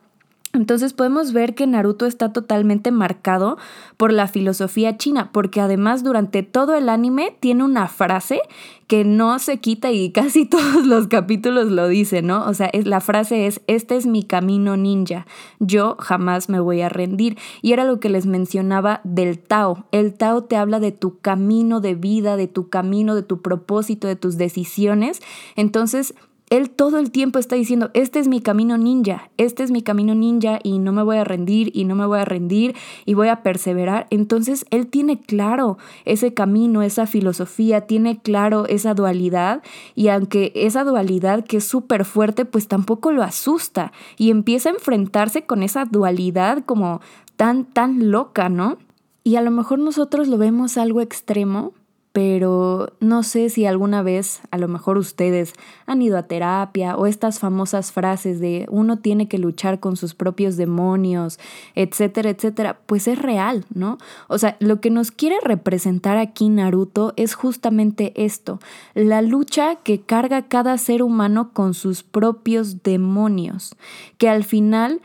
Entonces 0.57 0.93
podemos 0.93 1.33
ver 1.33 1.55
que 1.55 1.67
Naruto 1.67 2.07
está 2.07 2.33
totalmente 2.33 2.91
marcado 2.91 3.59
por 3.97 4.13
la 4.13 4.27
filosofía 4.27 4.97
china, 4.97 5.31
porque 5.33 5.61
además 5.61 6.03
durante 6.03 6.43
todo 6.43 6.75
el 6.75 6.89
anime 6.89 7.37
tiene 7.41 7.63
una 7.65 7.89
frase 7.89 8.41
que 8.87 9.05
no 9.05 9.39
se 9.39 9.59
quita 9.59 9.91
y 9.91 10.11
casi 10.13 10.47
todos 10.47 10.87
los 10.87 11.09
capítulos 11.09 11.71
lo 11.71 11.89
dicen, 11.89 12.27
¿no? 12.27 12.45
O 12.47 12.55
sea, 12.55 12.67
es, 12.67 12.87
la 12.87 13.01
frase 13.01 13.47
es, 13.47 13.61
este 13.67 13.97
es 13.97 14.07
mi 14.07 14.23
camino 14.23 14.77
ninja, 14.77 15.27
yo 15.59 15.97
jamás 15.99 16.49
me 16.49 16.61
voy 16.61 16.81
a 16.81 16.89
rendir. 16.89 17.37
Y 17.63 17.73
era 17.73 17.85
lo 17.85 18.01
que 18.01 18.09
les 18.09 18.27
mencionaba 18.27 19.01
del 19.05 19.39
Tao. 19.39 19.87
El 19.93 20.15
Tao 20.15 20.45
te 20.45 20.57
habla 20.57 20.81
de 20.81 20.93
tu 20.93 21.19
camino 21.19 21.81
de 21.81 21.95
vida, 21.95 22.37
de 22.37 22.49
tu 22.49 22.69
camino, 22.69 23.15
de 23.15 23.23
tu 23.23 23.43
propósito, 23.43 24.07
de 24.07 24.17
tus 24.17 24.37
decisiones. 24.37 25.21
Entonces, 25.57 26.15
él 26.49 26.71
todo 26.71 26.99
el 26.99 27.11
tiempo 27.11 27.41
está 27.41 27.57
diciendo, 27.57 27.91
este 27.93 28.21
es 28.21 28.29
mi 28.29 28.41
camino 28.41 28.79
ninja, 28.79 29.31
este 29.37 29.65
es 29.65 29.73
mi 29.73 29.83
camino 29.83 30.15
ninja 30.15 30.61
y 30.63 30.79
no 30.79 30.93
me 30.93 31.03
voy 31.03 31.17
a 31.17 31.25
rendir 31.25 31.73
y 31.75 31.85
no 31.85 31.97
me 31.97 32.07
voy 32.07 32.21
a 32.21 32.25
rendir 32.25 32.77
y 33.05 33.15
voy 33.15 33.29
a 33.29 33.43
perseverar. 33.43 34.07
Entonces 34.11 34.65
él 34.71 34.87
tiene 34.87 35.21
claro 35.21 35.77
ese 36.05 36.35
camino, 36.35 36.83
esa 36.83 37.07
filosofía, 37.07 37.83
tiene 37.83 38.21
claro 38.21 38.67
esa 38.67 38.95
dualidad 38.95 39.63
y 39.97 40.09
aunque 40.09 40.53
esa 40.55 40.85
dualidad 40.85 41.45
que 41.45 41.57
es 41.57 41.65
súper 41.65 42.05
fuerte, 42.05 42.45
pues 42.45 42.69
tampoco 42.69 43.11
lo 43.11 43.25
asusta 43.25 43.93
y 44.17 44.31
empieza 44.31 44.69
a 44.69 44.75
enfrentarse 44.75 45.47
con 45.47 45.65
esa 45.65 45.85
dualidad 45.85 46.65
como 46.65 47.01
tan, 47.37 47.65
tan 47.65 48.11
loca, 48.13 48.49
¿no? 48.49 48.79
Y 49.25 49.35
a 49.35 49.43
lo 49.43 49.51
mejor 49.51 49.81
nosotros 49.81 50.29
lo 50.29 50.39
vemos 50.39 50.79
algo 50.79 51.01
extremo, 51.01 51.73
pero 52.17 52.95
no 52.99 53.23
sé 53.23 53.51
si 53.51 53.67
alguna 53.67 54.01
vez 54.01 54.41
a 54.51 54.57
lo 54.57 54.69
mejor 54.69 54.97
ustedes 54.97 55.53
han 55.85 56.01
ido 56.01 56.17
a 56.17 56.23
terapia 56.23 56.97
o 56.97 57.07
estas 57.07 57.41
famosas 57.41 57.93
frases 57.93 58.41
de 58.41 58.65
uno 58.71 59.01
tiene 59.01 59.29
que 59.29 59.37
luchar 59.37 59.81
con 59.81 59.99
sus 59.99 60.15
propios 60.15 60.57
demonios, 60.57 61.39
etcétera, 61.75 62.31
etcétera, 62.31 62.79
pues 62.87 63.07
es 63.07 63.21
real, 63.21 63.67
¿no? 63.75 63.99
O 64.29 64.39
sea, 64.39 64.57
lo 64.61 64.81
que 64.81 64.89
nos 64.89 65.11
quiere 65.11 65.37
representar 65.43 66.17
aquí 66.17 66.49
Naruto 66.49 67.13
es 67.17 67.35
justamente 67.35 68.15
esto, 68.17 68.61
la 68.95 69.21
lucha 69.21 69.77
que 69.77 70.01
carga 70.01 70.49
cada 70.49 70.79
ser 70.79 71.03
humano 71.03 71.51
con 71.53 71.75
sus 71.75 72.03
propios 72.03 72.83
demonios, 72.83 73.77
que 74.17 74.31
al 74.31 74.45
final 74.45 75.03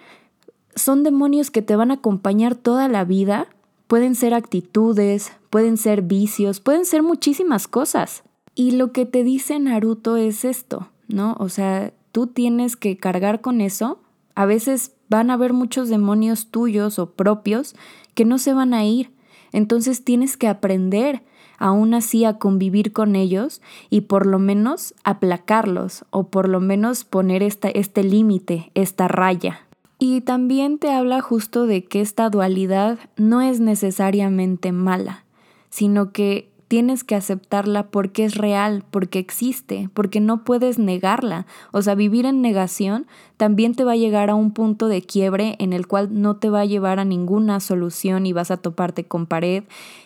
son 0.78 1.04
demonios 1.04 1.52
que 1.52 1.62
te 1.62 1.76
van 1.76 1.92
a 1.92 1.96
acompañar 1.96 2.56
toda 2.56 2.88
la 2.88 3.04
vida, 3.04 3.50
pueden 3.92 4.16
ser 4.16 4.34
actitudes, 4.34 5.34
pueden 5.50 5.76
ser 5.76 6.02
vicios, 6.02 6.62
pueden 6.62 6.86
ser 6.86 7.04
muchísimas 7.04 7.68
cosas. 7.68 8.24
Y 8.56 8.72
lo 8.72 8.94
que 8.94 9.06
te 9.06 9.26
dice 9.26 9.60
Naruto 9.60 10.16
es 10.16 10.46
esto, 10.46 10.88
¿no? 11.10 11.36
O 11.40 11.50
sea, 11.50 11.92
tú 12.14 12.28
tienes 12.28 12.78
que 12.78 12.96
cargar 12.96 13.42
con 13.42 13.60
eso. 13.60 14.00
A 14.34 14.46
veces 14.46 14.94
van 15.10 15.30
a 15.30 15.34
haber 15.34 15.52
muchos 15.52 15.90
demonios 15.90 16.52
tuyos 16.52 17.00
o 17.00 17.12
propios 17.12 17.76
que 18.14 18.24
no 18.24 18.38
se 18.38 18.54
van 18.54 18.74
a 18.74 18.86
ir. 18.86 19.12
Entonces 19.52 20.06
tienes 20.06 20.38
que 20.38 20.48
aprender 20.48 21.22
aún 21.58 21.94
así 21.94 22.24
a 22.24 22.38
convivir 22.38 22.94
con 22.94 23.18
ellos 23.18 23.62
y 23.90 24.02
por 24.02 24.26
lo 24.26 24.40
menos 24.40 24.96
aplacarlos 25.04 26.06
o 26.12 26.30
por 26.30 26.48
lo 26.48 26.62
menos 26.62 27.04
poner 27.04 27.44
esta, 27.44 27.68
este 27.68 28.06
límite, 28.06 28.72
esta 28.74 29.10
raya. 29.10 29.68
Y 30.04 30.22
también 30.22 30.80
te 30.80 30.92
habla 30.92 31.22
justo 31.22 31.68
de 31.68 31.86
que 31.86 32.02
esta 32.02 32.30
dualidad 32.30 32.98
no 33.18 33.42
es 33.42 33.60
necesariamente 33.60 34.72
mala 34.72 35.26
sino 35.72 36.12
que 36.12 36.52
tienes 36.68 37.04
que 37.04 37.16
aceptarla 37.16 37.88
porque 37.88 38.24
es 38.24 38.36
real, 38.36 38.86
porque 38.92 39.20
existe, 39.20 39.90
porque 39.94 40.22
no 40.22 40.46
puedes 40.46 40.80
negarla. 40.80 41.46
O 41.72 41.82
sea, 41.82 41.96
vivir 41.96 42.26
en 42.26 42.42
negación 42.42 43.08
también 43.36 43.74
te 43.74 43.84
va 43.84 43.94
a 43.94 43.98
llegar 43.98 44.30
a 44.30 44.36
un 44.36 44.52
punto 44.52 44.88
de 44.88 45.02
quiebre 45.02 45.56
en 45.60 45.74
el 45.74 45.88
cual 45.88 46.22
no 46.22 46.38
te 46.38 46.50
va 46.50 46.62
a 46.62 46.66
llevar 46.66 47.00
a 47.00 47.06
ninguna 47.06 47.60
solución 47.60 48.26
y 48.26 48.32
vas 48.32 48.52
a 48.52 48.58
toparte 48.58 49.04
con 49.04 49.26
pared. 49.26 49.64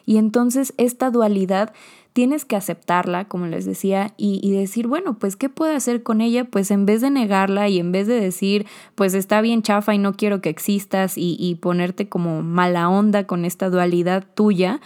Y 0.08 0.18
entonces 0.18 0.74
esta 0.78 1.12
dualidad 1.12 1.72
tienes 2.16 2.46
que 2.46 2.56
aceptarla, 2.56 3.26
como 3.26 3.46
les 3.46 3.66
decía, 3.66 4.14
y, 4.16 4.50
decir, 4.54 4.88
bueno, 4.88 5.20
pues, 5.20 5.36
¿qué 5.36 5.50
puedo 5.50 5.76
hacer 5.76 6.02
con 6.02 6.22
ella? 6.22 6.46
Pues 6.46 6.72
en 6.72 6.86
vez 6.86 7.02
de 7.02 7.10
negarla 7.10 7.68
y 7.68 7.78
en 7.78 7.92
vez 7.92 8.08
de 8.08 8.18
decir, 8.18 8.66
pues 8.96 9.14
está 9.14 9.42
bien 9.42 9.64
chafa 9.64 9.94
y 9.94 9.98
no 9.98 10.14
quiero 10.14 10.40
que 10.40 10.48
existas 10.48 11.16
y, 11.18 11.56
ponerte 11.62 12.08
como 12.08 12.42
mala 12.42 12.88
onda 12.88 13.28
con 13.28 13.44
esta 13.44 13.70
dualidad 13.70 14.24
tuya, 14.34 14.80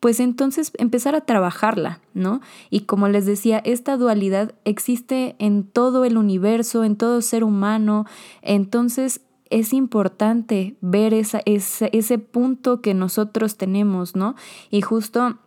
pues 0.00 0.18
entonces 0.18 0.72
empezar 0.76 1.14
a 1.14 1.20
trabajarla, 1.20 2.00
¿no? 2.14 2.40
Y 2.68 2.80
como 2.80 3.06
les 3.06 3.26
decía, 3.26 3.62
esta 3.64 3.96
dualidad 3.96 4.52
existe 4.64 5.36
en 5.38 5.62
todo 5.62 6.04
el 6.04 6.16
universo, 6.16 6.82
en 6.82 6.96
todo 6.96 7.22
ser 7.22 7.44
humano, 7.44 8.06
entonces 8.42 9.20
es 9.50 9.72
importante 9.72 10.74
ver 10.80 11.14
ese 11.14 12.18
punto 12.18 12.80
que 12.80 12.92
nosotros 12.92 13.56
tenemos, 13.56 14.16
¿no? 14.16 14.34
Y 14.68 14.80
justo 14.80 15.38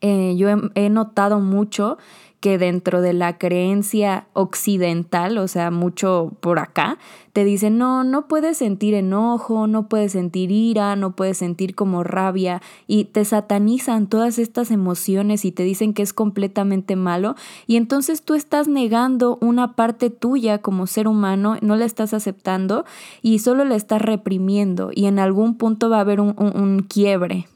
Eh, 0.00 0.34
yo 0.36 0.48
he 0.74 0.88
notado 0.88 1.40
mucho 1.40 1.98
que 2.40 2.56
dentro 2.56 3.02
de 3.02 3.12
la 3.12 3.36
creencia 3.36 4.26
occidental, 4.32 5.36
o 5.36 5.46
sea, 5.46 5.70
mucho 5.70 6.32
por 6.40 6.58
acá, 6.58 6.96
te 7.34 7.44
dicen, 7.44 7.76
no, 7.76 8.02
no 8.02 8.28
puedes 8.28 8.56
sentir 8.56 8.94
enojo, 8.94 9.66
no 9.66 9.88
puedes 9.88 10.12
sentir 10.12 10.50
ira, 10.50 10.96
no 10.96 11.14
puedes 11.14 11.36
sentir 11.36 11.74
como 11.74 12.02
rabia, 12.02 12.62
y 12.86 13.04
te 13.04 13.26
satanizan 13.26 14.06
todas 14.06 14.38
estas 14.38 14.70
emociones 14.70 15.44
y 15.44 15.52
te 15.52 15.64
dicen 15.64 15.92
que 15.92 16.02
es 16.02 16.14
completamente 16.14 16.96
malo, 16.96 17.36
y 17.66 17.76
entonces 17.76 18.22
tú 18.22 18.32
estás 18.32 18.68
negando 18.68 19.36
una 19.42 19.76
parte 19.76 20.08
tuya 20.08 20.58
como 20.58 20.86
ser 20.86 21.08
humano, 21.08 21.58
no 21.60 21.76
la 21.76 21.84
estás 21.84 22.14
aceptando 22.14 22.86
y 23.20 23.40
solo 23.40 23.66
la 23.66 23.76
estás 23.76 24.00
reprimiendo, 24.00 24.90
y 24.94 25.06
en 25.06 25.18
algún 25.18 25.58
punto 25.58 25.90
va 25.90 25.98
a 25.98 26.00
haber 26.00 26.22
un, 26.22 26.34
un 26.38 26.86
quiebre. 26.88 27.48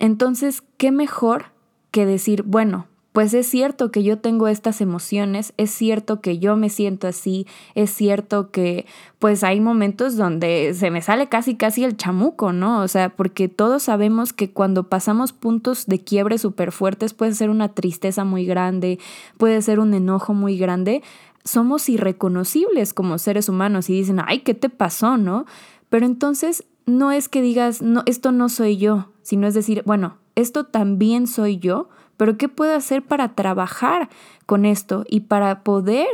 Entonces, 0.00 0.64
¿qué 0.76 0.90
mejor 0.90 1.53
que 1.94 2.06
decir, 2.06 2.42
bueno, 2.42 2.88
pues 3.12 3.32
es 3.34 3.46
cierto 3.46 3.92
que 3.92 4.02
yo 4.02 4.18
tengo 4.18 4.48
estas 4.48 4.80
emociones, 4.80 5.54
es 5.56 5.70
cierto 5.70 6.20
que 6.20 6.40
yo 6.40 6.56
me 6.56 6.70
siento 6.70 7.06
así, 7.06 7.46
es 7.76 7.90
cierto 7.90 8.50
que 8.50 8.86
pues 9.20 9.44
hay 9.44 9.60
momentos 9.60 10.16
donde 10.16 10.74
se 10.74 10.90
me 10.90 11.02
sale 11.02 11.28
casi 11.28 11.54
casi 11.54 11.84
el 11.84 11.96
chamuco, 11.96 12.52
¿no? 12.52 12.82
O 12.82 12.88
sea, 12.88 13.10
porque 13.10 13.48
todos 13.48 13.84
sabemos 13.84 14.32
que 14.32 14.50
cuando 14.50 14.88
pasamos 14.88 15.32
puntos 15.32 15.86
de 15.86 16.00
quiebre 16.00 16.38
súper 16.38 16.72
fuertes 16.72 17.14
puede 17.14 17.34
ser 17.34 17.48
una 17.48 17.68
tristeza 17.68 18.24
muy 18.24 18.44
grande, 18.44 18.98
puede 19.38 19.62
ser 19.62 19.78
un 19.78 19.94
enojo 19.94 20.34
muy 20.34 20.58
grande, 20.58 21.00
somos 21.44 21.88
irreconocibles 21.88 22.92
como 22.92 23.18
seres 23.18 23.48
humanos 23.48 23.88
y 23.88 23.92
dicen, 23.92 24.18
ay, 24.26 24.40
¿qué 24.40 24.54
te 24.54 24.68
pasó, 24.68 25.16
no? 25.16 25.46
Pero 25.90 26.06
entonces 26.06 26.64
no 26.84 27.12
es 27.12 27.28
que 27.28 27.42
digas, 27.42 27.80
no, 27.80 28.02
esto 28.06 28.32
no 28.32 28.48
soy 28.48 28.78
yo, 28.78 29.13
sino 29.24 29.48
es 29.48 29.54
decir, 29.54 29.82
bueno, 29.84 30.18
esto 30.36 30.66
también 30.66 31.26
soy 31.26 31.58
yo, 31.58 31.88
pero 32.16 32.38
¿qué 32.38 32.48
puedo 32.48 32.76
hacer 32.76 33.02
para 33.02 33.34
trabajar 33.34 34.08
con 34.46 34.66
esto 34.66 35.04
y 35.08 35.20
para 35.20 35.64
poder 35.64 36.06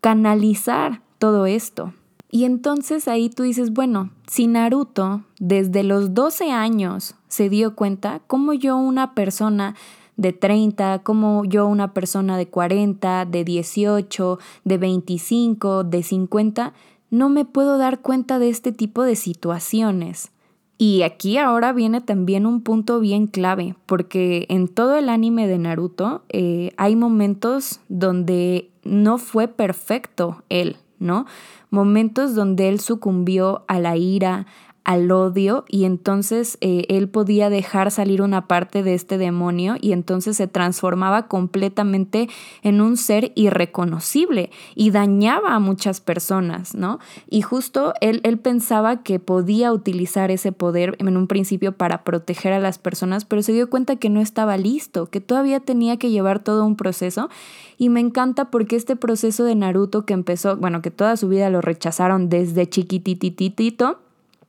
canalizar 0.00 1.02
todo 1.18 1.46
esto? 1.46 1.92
Y 2.30 2.44
entonces 2.44 3.06
ahí 3.06 3.30
tú 3.30 3.44
dices, 3.44 3.72
bueno, 3.72 4.10
si 4.26 4.48
Naruto 4.48 5.22
desde 5.38 5.84
los 5.84 6.14
12 6.14 6.50
años 6.50 7.14
se 7.28 7.48
dio 7.48 7.76
cuenta, 7.76 8.20
como 8.26 8.52
yo 8.52 8.76
una 8.76 9.14
persona 9.14 9.76
de 10.16 10.32
30, 10.32 11.00
como 11.00 11.44
yo 11.44 11.66
una 11.66 11.92
persona 11.92 12.36
de 12.36 12.48
40, 12.48 13.26
de 13.26 13.44
18, 13.44 14.38
de 14.64 14.78
25, 14.78 15.84
de 15.84 16.02
50, 16.02 16.72
no 17.10 17.28
me 17.28 17.44
puedo 17.44 17.78
dar 17.78 18.00
cuenta 18.00 18.38
de 18.38 18.48
este 18.48 18.72
tipo 18.72 19.02
de 19.02 19.14
situaciones. 19.14 20.32
Y 20.78 21.02
aquí 21.02 21.38
ahora 21.38 21.72
viene 21.72 22.00
también 22.02 22.44
un 22.44 22.60
punto 22.60 23.00
bien 23.00 23.26
clave, 23.26 23.74
porque 23.86 24.46
en 24.50 24.68
todo 24.68 24.96
el 24.96 25.08
anime 25.08 25.46
de 25.46 25.58
Naruto 25.58 26.22
eh, 26.28 26.72
hay 26.76 26.96
momentos 26.96 27.80
donde 27.88 28.70
no 28.84 29.16
fue 29.16 29.48
perfecto 29.48 30.42
él, 30.50 30.76
¿no? 30.98 31.24
Momentos 31.70 32.34
donde 32.34 32.68
él 32.68 32.80
sucumbió 32.80 33.64
a 33.68 33.80
la 33.80 33.96
ira, 33.96 34.46
al 34.86 35.10
odio 35.10 35.64
y 35.68 35.84
entonces 35.84 36.58
eh, 36.60 36.84
él 36.88 37.08
podía 37.08 37.50
dejar 37.50 37.90
salir 37.90 38.22
una 38.22 38.46
parte 38.46 38.84
de 38.84 38.94
este 38.94 39.18
demonio 39.18 39.74
y 39.80 39.90
entonces 39.90 40.36
se 40.36 40.46
transformaba 40.46 41.26
completamente 41.26 42.28
en 42.62 42.80
un 42.80 42.96
ser 42.96 43.32
irreconocible 43.34 44.50
y 44.76 44.92
dañaba 44.92 45.56
a 45.56 45.58
muchas 45.58 46.00
personas, 46.00 46.76
¿no? 46.76 47.00
Y 47.28 47.42
justo 47.42 47.94
él, 48.00 48.20
él 48.22 48.38
pensaba 48.38 49.02
que 49.02 49.18
podía 49.18 49.72
utilizar 49.72 50.30
ese 50.30 50.52
poder 50.52 50.94
en 51.00 51.16
un 51.16 51.26
principio 51.26 51.72
para 51.72 52.04
proteger 52.04 52.52
a 52.52 52.60
las 52.60 52.78
personas, 52.78 53.24
pero 53.24 53.42
se 53.42 53.52
dio 53.52 53.68
cuenta 53.68 53.96
que 53.96 54.08
no 54.08 54.20
estaba 54.20 54.56
listo, 54.56 55.06
que 55.06 55.20
todavía 55.20 55.58
tenía 55.58 55.96
que 55.96 56.10
llevar 56.10 56.38
todo 56.38 56.64
un 56.64 56.76
proceso 56.76 57.28
y 57.76 57.88
me 57.88 57.98
encanta 57.98 58.52
porque 58.52 58.76
este 58.76 58.94
proceso 58.94 59.42
de 59.42 59.56
Naruto 59.56 60.06
que 60.06 60.14
empezó, 60.14 60.56
bueno, 60.56 60.80
que 60.80 60.92
toda 60.92 61.16
su 61.16 61.28
vida 61.28 61.50
lo 61.50 61.60
rechazaron 61.60 62.28
desde 62.28 62.68
chiquitititito, 62.68 63.98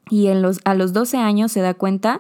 y 0.10 0.28
en 0.28 0.42
los, 0.42 0.60
a 0.66 0.74
los 0.74 0.94
12 0.94 1.18
años 1.18 1.52
se 1.52 1.62
da 1.62 1.74
cuenta 1.74 2.20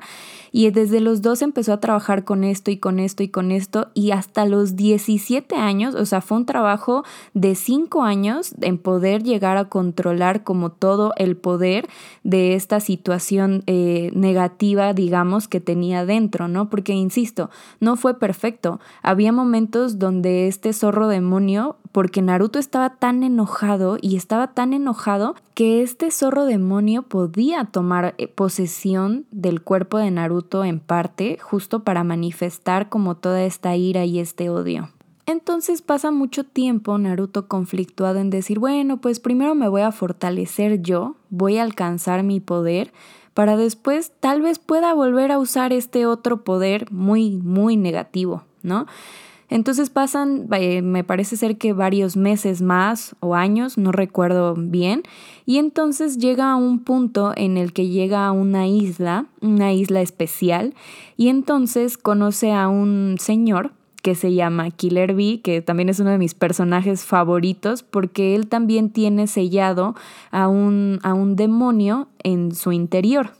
y 0.51 0.71
desde 0.71 1.01
los 1.01 1.21
12 1.21 1.45
empezó 1.45 1.73
a 1.73 1.79
trabajar 1.79 2.23
con 2.23 2.43
esto 2.43 2.71
y 2.71 2.77
con 2.77 2.99
esto 2.99 3.23
y 3.23 3.29
con 3.29 3.51
esto 3.51 3.89
y 3.93 4.11
hasta 4.11 4.45
los 4.45 4.75
17 4.75 5.55
años, 5.55 5.95
o 5.95 6.05
sea, 6.05 6.21
fue 6.21 6.37
un 6.37 6.45
trabajo 6.45 7.03
de 7.33 7.55
5 7.55 8.03
años 8.03 8.53
en 8.61 8.77
poder 8.77 9.23
llegar 9.23 9.57
a 9.57 9.65
controlar 9.65 10.43
como 10.43 10.71
todo 10.71 11.13
el 11.17 11.37
poder 11.37 11.87
de 12.23 12.55
esta 12.55 12.79
situación 12.79 13.63
eh, 13.67 14.11
negativa, 14.13 14.93
digamos, 14.93 15.47
que 15.47 15.59
tenía 15.59 16.05
dentro, 16.05 16.47
¿no? 16.47 16.69
Porque, 16.69 16.93
insisto, 16.93 17.49
no 17.79 17.95
fue 17.95 18.19
perfecto. 18.19 18.79
Había 19.01 19.31
momentos 19.31 19.99
donde 19.99 20.47
este 20.47 20.73
zorro 20.73 21.07
demonio, 21.07 21.77
porque 21.91 22.21
Naruto 22.21 22.59
estaba 22.59 22.95
tan 22.95 23.23
enojado 23.23 23.97
y 24.01 24.15
estaba 24.15 24.53
tan 24.53 24.73
enojado 24.73 25.35
que 25.53 25.81
este 25.81 26.11
zorro 26.11 26.45
demonio 26.45 27.03
podía 27.03 27.65
tomar 27.65 28.15
eh, 28.17 28.27
posesión 28.27 29.25
del 29.31 29.61
cuerpo 29.61 29.97
de 29.97 30.11
Naruto 30.11 30.63
en 30.63 30.79
parte, 30.79 31.37
justo 31.41 31.83
para 31.83 32.03
manifestar 32.03 32.89
como 32.89 33.15
toda 33.15 33.43
esta 33.43 33.75
ira 33.75 34.05
y 34.05 34.19
este 34.19 34.49
odio. 34.49 34.89
Entonces 35.25 35.81
pasa 35.81 36.09
mucho 36.11 36.45
tiempo 36.45 36.97
Naruto 36.97 37.47
conflictuado 37.47 38.19
en 38.19 38.29
decir, 38.29 38.59
bueno, 38.59 39.01
pues 39.01 39.19
primero 39.19 39.55
me 39.55 39.67
voy 39.67 39.81
a 39.81 39.91
fortalecer 39.91 40.81
yo, 40.81 41.17
voy 41.29 41.57
a 41.57 41.63
alcanzar 41.63 42.23
mi 42.23 42.39
poder, 42.39 42.93
para 43.33 43.57
después 43.57 44.13
tal 44.19 44.41
vez 44.41 44.57
pueda 44.57 44.93
volver 44.93 45.31
a 45.31 45.37
usar 45.37 45.73
este 45.73 46.05
otro 46.05 46.43
poder 46.43 46.91
muy, 46.91 47.37
muy 47.37 47.75
negativo, 47.75 48.43
¿no? 48.63 48.87
Entonces 49.49 49.89
pasan, 49.89 50.47
me 50.49 51.03
parece 51.03 51.37
ser 51.37 51.57
que 51.57 51.71
varios 51.71 52.17
meses 52.17 52.61
más 52.61 53.15
o 53.21 53.33
años, 53.33 53.77
no 53.77 53.91
recuerdo 53.93 54.55
bien, 54.57 55.03
y 55.45 55.57
entonces 55.57 56.17
llega 56.17 56.51
a 56.51 56.57
un 56.57 56.79
punto 56.79 57.31
en 57.35 57.55
el 57.55 57.71
que 57.71 57.87
llega 57.87 58.27
a 58.27 58.33
una 58.33 58.67
isla, 58.67 59.27
una 59.41 59.71
isla 59.71 60.01
especial, 60.01 60.73
y 61.15 61.29
entonces 61.29 61.97
conoce 61.97 62.51
a 62.51 62.67
un 62.67 63.15
señor 63.19 63.71
que 64.03 64.15
se 64.15 64.33
llama 64.33 64.69
Killer 64.71 65.13
Bee, 65.13 65.41
que 65.41 65.61
también 65.61 65.89
es 65.89 65.99
uno 65.99 66.11
de 66.11 66.17
mis 66.17 66.33
personajes 66.33 67.05
favoritos, 67.05 67.83
porque 67.83 68.35
él 68.35 68.47
también 68.47 68.89
tiene 68.89 69.27
sellado 69.27 69.95
a 70.31 70.47
un, 70.47 70.99
a 71.03 71.13
un 71.13 71.35
demonio 71.35 72.07
en 72.23 72.53
su 72.53 72.71
interior. 72.71 73.31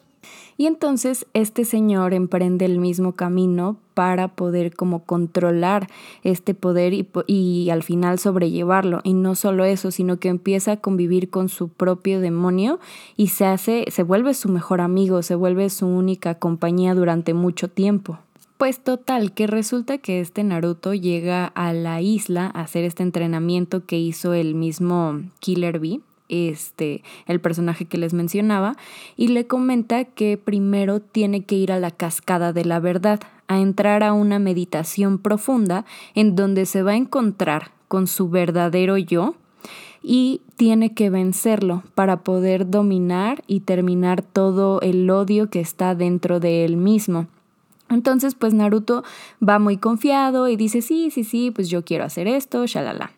Y 0.58 0.65
entonces 0.65 1.28
este 1.34 1.65
señor 1.65 2.13
emprende 2.13 2.65
el 2.65 2.80
mismo 2.80 3.13
camino 3.13 3.78
para 3.93 4.28
poder 4.30 4.76
como 4.76 5.04
controlar 5.04 5.88
este 6.24 6.56
poder 6.56 6.93
y, 7.28 7.70
al 7.70 7.84
final 7.84 8.17
sobrellevarlo. 8.17 9.02
Y 9.04 9.13
no 9.13 9.36
solo 9.36 9.65
eso, 9.65 9.91
sino 9.91 10.20
que 10.20 10.30
empieza 10.30 10.74
a 10.74 10.78
convivir 10.78 11.30
con 11.30 11.48
su 11.50 11.70
propio 11.70 12.20
demonio 12.20 12.80
y 13.15 13.28
se 13.28 13.46
hace, 13.46 13.86
se 13.89 14.04
vuelve 14.04 14.34
su 14.34 14.50
mejor 14.50 14.82
amigo, 14.82 15.22
se 15.22 15.36
vuelve 15.36 15.70
su 15.70 15.86
única 15.88 16.36
compañía 16.36 16.96
durante 16.96 17.36
mucho 17.36 17.70
tiempo. 17.70 18.20
Pues 18.58 18.80
total, 18.84 19.34
que 19.34 19.46
resulta 19.46 20.00
que 20.00 20.20
este 20.20 20.43
Naruto 20.43 20.96
llega 20.96 21.46
a 21.46 21.74
la 21.74 22.02
isla 22.02 22.52
a 22.56 22.62
hacer 22.62 22.86
este 22.86 23.04
entrenamiento 23.04 23.86
que 23.86 24.00
hizo 24.00 24.34
el 24.34 24.56
mismo 24.56 25.22
Killer 25.39 25.78
Bee 25.78 26.02
este, 26.30 27.04
el 27.26 27.40
personaje 27.40 27.86
que 27.86 27.98
les 27.98 28.13
mencionaba, 28.13 28.76
y 29.16 29.30
le 29.30 29.48
comenta 29.48 30.06
que 30.06 30.38
primero 30.38 31.00
tiene 31.00 31.44
que 31.44 31.56
ir 31.56 31.72
a 31.72 31.80
la 31.80 31.92
cascada 31.92 32.54
de 32.54 32.66
la 32.66 32.80
verdad, 32.80 33.20
a 33.48 33.60
entrar 33.60 34.04
a 34.04 34.13
una 34.13 34.40
meditación 34.40 35.20
profunda 35.20 35.86
en 36.16 36.36
donde 36.36 36.66
se 36.66 36.84
va 36.84 36.92
a 36.92 36.98
encontrar 36.98 37.72
con 37.88 38.08
su 38.08 38.30
verdadero 38.30 38.98
yo 38.98 39.36
y 40.04 40.42
tiene 40.56 40.94
que 40.94 41.10
vencerlo 41.10 41.84
para 41.96 42.24
poder 42.24 42.70
dominar 42.70 43.44
y 43.48 43.62
terminar 43.62 44.22
todo 44.22 44.82
el 44.82 45.10
odio 45.10 45.50
que 45.50 45.60
está 45.60 45.96
dentro 45.96 46.40
de 46.40 46.66
él 46.66 46.78
mismo. 46.78 47.28
Entonces, 47.90 48.36
pues 48.36 48.54
Naruto 48.54 49.04
va 49.48 49.60
muy 49.60 49.78
confiado 49.78 50.50
y 50.50 50.58
dice, 50.58 50.82
sí, 50.82 51.10
sí, 51.10 51.24
sí, 51.24 51.52
pues 51.52 51.70
yo 51.70 51.86
quiero 51.86 52.04
hacer 52.04 52.28
esto, 52.28 52.66
shalala. 52.66 53.12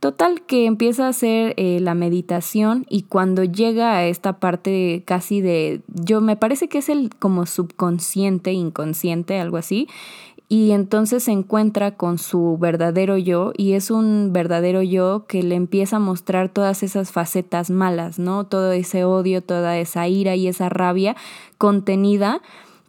Total 0.00 0.40
que 0.40 0.64
empieza 0.64 1.04
a 1.04 1.10
hacer 1.10 1.52
eh, 1.58 1.78
la 1.78 1.94
meditación 1.94 2.86
y 2.88 3.02
cuando 3.02 3.44
llega 3.44 3.96
a 3.96 4.06
esta 4.06 4.40
parte 4.40 5.02
casi 5.04 5.42
de, 5.42 5.82
yo 5.88 6.22
me 6.22 6.36
parece 6.36 6.70
que 6.70 6.78
es 6.78 6.88
el 6.88 7.10
como 7.18 7.44
subconsciente, 7.44 8.52
inconsciente, 8.52 9.38
algo 9.38 9.58
así, 9.58 9.88
y 10.48 10.70
entonces 10.70 11.24
se 11.24 11.32
encuentra 11.32 11.98
con 11.98 12.16
su 12.16 12.56
verdadero 12.58 13.18
yo 13.18 13.52
y 13.56 13.74
es 13.74 13.90
un 13.90 14.32
verdadero 14.32 14.80
yo 14.80 15.26
que 15.28 15.42
le 15.42 15.54
empieza 15.54 15.96
a 15.96 16.00
mostrar 16.00 16.48
todas 16.48 16.82
esas 16.82 17.12
facetas 17.12 17.68
malas, 17.68 18.18
¿no? 18.18 18.44
Todo 18.44 18.72
ese 18.72 19.04
odio, 19.04 19.42
toda 19.42 19.78
esa 19.78 20.08
ira 20.08 20.34
y 20.34 20.48
esa 20.48 20.70
rabia 20.70 21.14
contenida 21.58 22.40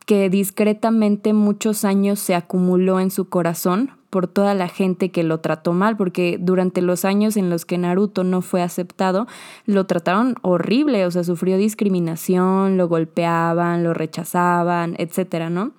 que 0.06 0.30
discretamente 0.30 1.34
muchos 1.34 1.84
años 1.84 2.20
se 2.20 2.36
acumuló 2.36 3.02
en 3.02 3.12
su 3.12 3.28
corazón 3.28 3.92
por 4.12 4.28
toda 4.28 4.54
la 4.54 4.68
gente 4.68 5.10
que 5.10 5.24
lo 5.24 5.40
trató 5.40 5.74
mal, 5.74 5.98
porque 5.98 6.38
durante 6.40 6.84
los 6.84 7.06
años 7.06 7.38
en 7.38 7.50
los 7.50 7.66
que 7.66 7.80
Naruto 7.80 8.24
no 8.24 8.44
fue 8.44 8.62
aceptado, 8.62 9.26
lo 9.66 9.88
trataron 9.88 10.36
horrible, 10.44 11.08
o 11.08 11.12
sea, 11.12 11.24
sufrió 11.24 11.58
discriminación, 11.58 12.78
lo 12.78 12.88
golpeaban, 12.88 13.84
lo 13.84 13.96
rechazaban, 13.96 14.96
etcétera, 15.00 15.50
¿no? 15.50 15.72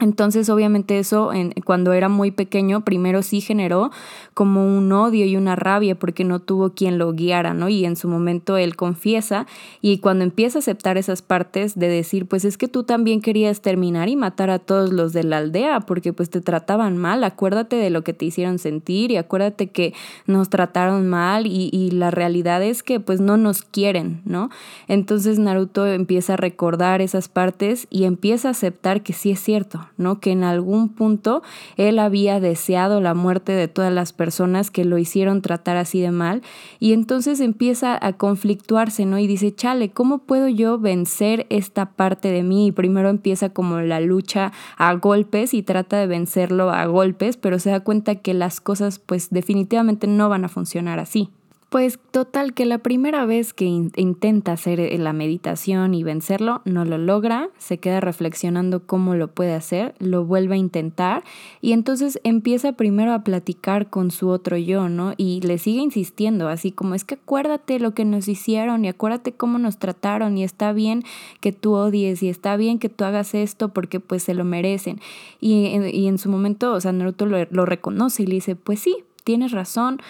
Entonces, 0.00 0.48
obviamente 0.48 0.98
eso 0.98 1.30
cuando 1.64 1.92
era 1.92 2.08
muy 2.08 2.30
pequeño, 2.30 2.84
primero 2.84 3.22
sí 3.22 3.42
generó 3.42 3.90
como 4.32 4.64
un 4.64 4.90
odio 4.92 5.26
y 5.26 5.36
una 5.36 5.56
rabia 5.56 5.94
porque 5.94 6.24
no 6.24 6.40
tuvo 6.40 6.70
quien 6.70 6.96
lo 6.96 7.12
guiara, 7.12 7.52
¿no? 7.52 7.68
Y 7.68 7.84
en 7.84 7.96
su 7.96 8.08
momento 8.08 8.56
él 8.56 8.76
confiesa 8.76 9.46
y 9.82 9.98
cuando 9.98 10.24
empieza 10.24 10.58
a 10.58 10.60
aceptar 10.60 10.96
esas 10.96 11.20
partes 11.20 11.78
de 11.78 11.88
decir, 11.88 12.26
pues 12.26 12.46
es 12.46 12.56
que 12.56 12.66
tú 12.66 12.84
también 12.84 13.20
querías 13.20 13.60
terminar 13.60 14.08
y 14.08 14.16
matar 14.16 14.48
a 14.48 14.58
todos 14.58 14.90
los 14.90 15.12
de 15.12 15.24
la 15.24 15.38
aldea 15.38 15.80
porque 15.80 16.14
pues 16.14 16.30
te 16.30 16.40
trataban 16.40 16.96
mal, 16.96 17.22
acuérdate 17.22 17.76
de 17.76 17.90
lo 17.90 18.02
que 18.02 18.14
te 18.14 18.24
hicieron 18.24 18.58
sentir 18.58 19.10
y 19.10 19.18
acuérdate 19.18 19.68
que 19.68 19.92
nos 20.26 20.48
trataron 20.48 21.08
mal 21.08 21.46
y, 21.46 21.68
y 21.72 21.90
la 21.90 22.10
realidad 22.10 22.62
es 22.62 22.82
que 22.82 23.00
pues 23.00 23.20
no 23.20 23.36
nos 23.36 23.62
quieren, 23.62 24.22
¿no? 24.24 24.48
Entonces 24.88 25.38
Naruto 25.38 25.86
empieza 25.86 26.34
a 26.34 26.36
recordar 26.38 27.02
esas 27.02 27.28
partes 27.28 27.86
y 27.90 28.04
empieza 28.04 28.48
a 28.48 28.52
aceptar 28.52 29.02
que 29.02 29.12
sí 29.12 29.32
es 29.32 29.40
cierto, 29.40 29.89
¿no? 30.00 30.18
Que 30.18 30.32
en 30.32 30.42
algún 30.42 30.88
punto 30.88 31.42
él 31.76 31.98
había 31.98 32.40
deseado 32.40 33.00
la 33.00 33.14
muerte 33.14 33.52
de 33.52 33.68
todas 33.68 33.92
las 33.92 34.12
personas 34.12 34.70
que 34.70 34.84
lo 34.84 34.98
hicieron 34.98 35.42
tratar 35.42 35.76
así 35.76 36.00
de 36.00 36.10
mal 36.10 36.42
y 36.78 36.92
entonces 36.92 37.40
empieza 37.40 37.98
a 38.04 38.14
conflictuarse, 38.14 39.06
¿no? 39.06 39.18
Y 39.18 39.26
dice, 39.26 39.54
chale, 39.54 39.90
¿cómo 39.90 40.18
puedo 40.18 40.48
yo 40.48 40.78
vencer 40.78 41.46
esta 41.50 41.92
parte 41.92 42.32
de 42.32 42.42
mí? 42.42 42.66
Y 42.66 42.72
primero 42.72 43.08
empieza 43.08 43.50
como 43.50 43.80
la 43.80 44.00
lucha 44.00 44.52
a 44.76 44.92
golpes 44.94 45.54
y 45.54 45.62
trata 45.62 45.98
de 45.98 46.06
vencerlo 46.06 46.70
a 46.70 46.86
golpes, 46.86 47.36
pero 47.36 47.58
se 47.58 47.70
da 47.70 47.80
cuenta 47.80 48.16
que 48.16 48.34
las 48.34 48.60
cosas 48.60 48.98
pues 48.98 49.30
definitivamente 49.30 50.06
no 50.06 50.28
van 50.28 50.44
a 50.44 50.48
funcionar 50.48 50.98
así. 50.98 51.30
Pues 51.70 52.00
total 52.10 52.52
que 52.52 52.64
la 52.64 52.78
primera 52.78 53.24
vez 53.26 53.54
que 53.54 53.64
intenta 53.64 54.50
hacer 54.50 54.80
eh, 54.80 54.98
la 54.98 55.12
meditación 55.12 55.94
y 55.94 56.02
vencerlo, 56.02 56.62
no 56.64 56.84
lo 56.84 56.98
logra, 56.98 57.48
se 57.58 57.78
queda 57.78 58.00
reflexionando 58.00 58.84
cómo 58.86 59.14
lo 59.14 59.28
puede 59.28 59.54
hacer, 59.54 59.94
lo 60.00 60.24
vuelve 60.24 60.56
a 60.56 60.58
intentar 60.58 61.22
y 61.60 61.70
entonces 61.70 62.18
empieza 62.24 62.72
primero 62.72 63.12
a 63.12 63.22
platicar 63.22 63.88
con 63.88 64.10
su 64.10 64.30
otro 64.30 64.56
yo, 64.56 64.88
¿no? 64.88 65.14
Y 65.16 65.42
le 65.42 65.58
sigue 65.58 65.80
insistiendo, 65.80 66.48
así 66.48 66.72
como 66.72 66.96
es 66.96 67.04
que 67.04 67.14
acuérdate 67.14 67.78
lo 67.78 67.94
que 67.94 68.04
nos 68.04 68.26
hicieron 68.26 68.84
y 68.84 68.88
acuérdate 68.88 69.30
cómo 69.30 69.60
nos 69.60 69.78
trataron 69.78 70.36
y 70.38 70.42
está 70.42 70.72
bien 70.72 71.04
que 71.38 71.52
tú 71.52 71.74
odies 71.74 72.20
y 72.24 72.30
está 72.30 72.56
bien 72.56 72.80
que 72.80 72.88
tú 72.88 73.04
hagas 73.04 73.32
esto 73.32 73.68
porque 73.68 74.00
pues 74.00 74.24
se 74.24 74.34
lo 74.34 74.42
merecen. 74.42 75.00
Y, 75.40 75.68
y 75.92 76.08
en 76.08 76.18
su 76.18 76.30
momento, 76.30 76.72
o 76.72 76.80
sea, 76.80 76.90
Naruto 76.90 77.26
lo, 77.26 77.46
lo 77.48 77.64
reconoce 77.64 78.24
y 78.24 78.26
le 78.26 78.34
dice, 78.34 78.56
pues 78.56 78.80
sí, 78.80 79.04
tienes 79.24 79.52
razón, 79.52 80.00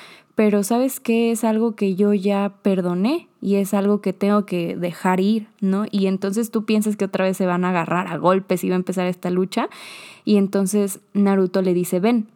pero 0.40 0.62
sabes 0.62 1.00
que 1.00 1.33
es 1.33 1.44
algo 1.44 1.76
que 1.76 1.96
yo 1.96 2.14
ya 2.14 2.55
perdoné 2.62 3.29
y 3.42 3.57
es 3.57 3.74
algo 3.74 4.00
que 4.00 4.14
tengo 4.14 4.46
que 4.46 4.74
dejar 4.74 5.20
ir, 5.20 5.48
¿no? 5.61 5.85
Y 5.90 6.07
entonces 6.07 6.50
tú 6.50 6.64
piensas 6.64 6.96
que 6.96 7.05
otra 7.05 7.26
vez 7.26 7.37
se 7.37 7.44
van 7.44 7.62
a 7.66 7.68
agarrar 7.68 8.07
a 8.07 8.16
golpes 8.16 8.64
y 8.64 8.70
va 8.70 8.76
a 8.76 8.76
empezar 8.76 9.07
esta 9.07 9.29
lucha. 9.29 9.68
Y 10.24 10.38
entonces 10.38 11.00
Naruto 11.12 11.61
le 11.61 11.74
dice, 11.74 12.00
ven, 12.00 12.26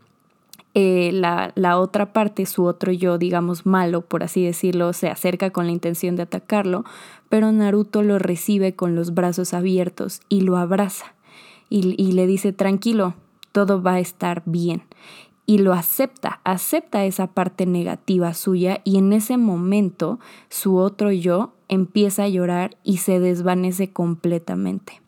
eh, 0.74 1.12
la, 1.14 1.52
la, 1.54 1.78
otra 1.78 2.12
parte, 2.12 2.44
su 2.44 2.66
otro 2.66 2.92
yo, 2.92 3.16
digamos 3.16 3.64
malo, 3.64 4.02
por 4.02 4.22
así 4.22 4.44
decirlo, 4.44 4.92
se 4.92 5.08
acerca 5.08 5.48
con 5.48 5.64
la 5.64 5.72
intención 5.72 6.14
de 6.14 6.24
atacarlo, 6.24 6.84
pero 7.30 7.52
Naruto 7.52 8.02
lo 8.02 8.18
recibe 8.18 8.74
con 8.74 8.94
los 8.94 9.14
brazos 9.14 9.54
abiertos 9.54 10.20
y 10.28 10.42
lo 10.42 10.58
abraza 10.58 11.14
y, 11.70 11.94
y 11.96 12.12
le 12.12 12.26
dice, 12.26 12.52
tranquilo, 12.52 13.14
todo 13.52 13.82
va 13.82 13.94
a 13.94 14.00
estar 14.00 14.42
bien 14.44 14.82
y 15.46 15.58
lo 15.58 15.72
acepta, 15.72 16.40
acepta 16.44 17.04
esa 17.04 17.28
parte 17.28 17.66
negativa 17.66 18.34
suya 18.34 18.80
y 18.84 18.98
en 18.98 19.12
ese 19.12 19.36
momento 19.36 20.18
su 20.48 20.76
otro 20.76 21.12
yo 21.12 21.52
empieza 21.68 22.24
a 22.24 22.28
llorar 22.28 22.76
y 22.82 22.98
se 22.98 23.20
desvanece 23.20 23.92
completamente. 23.92 25.03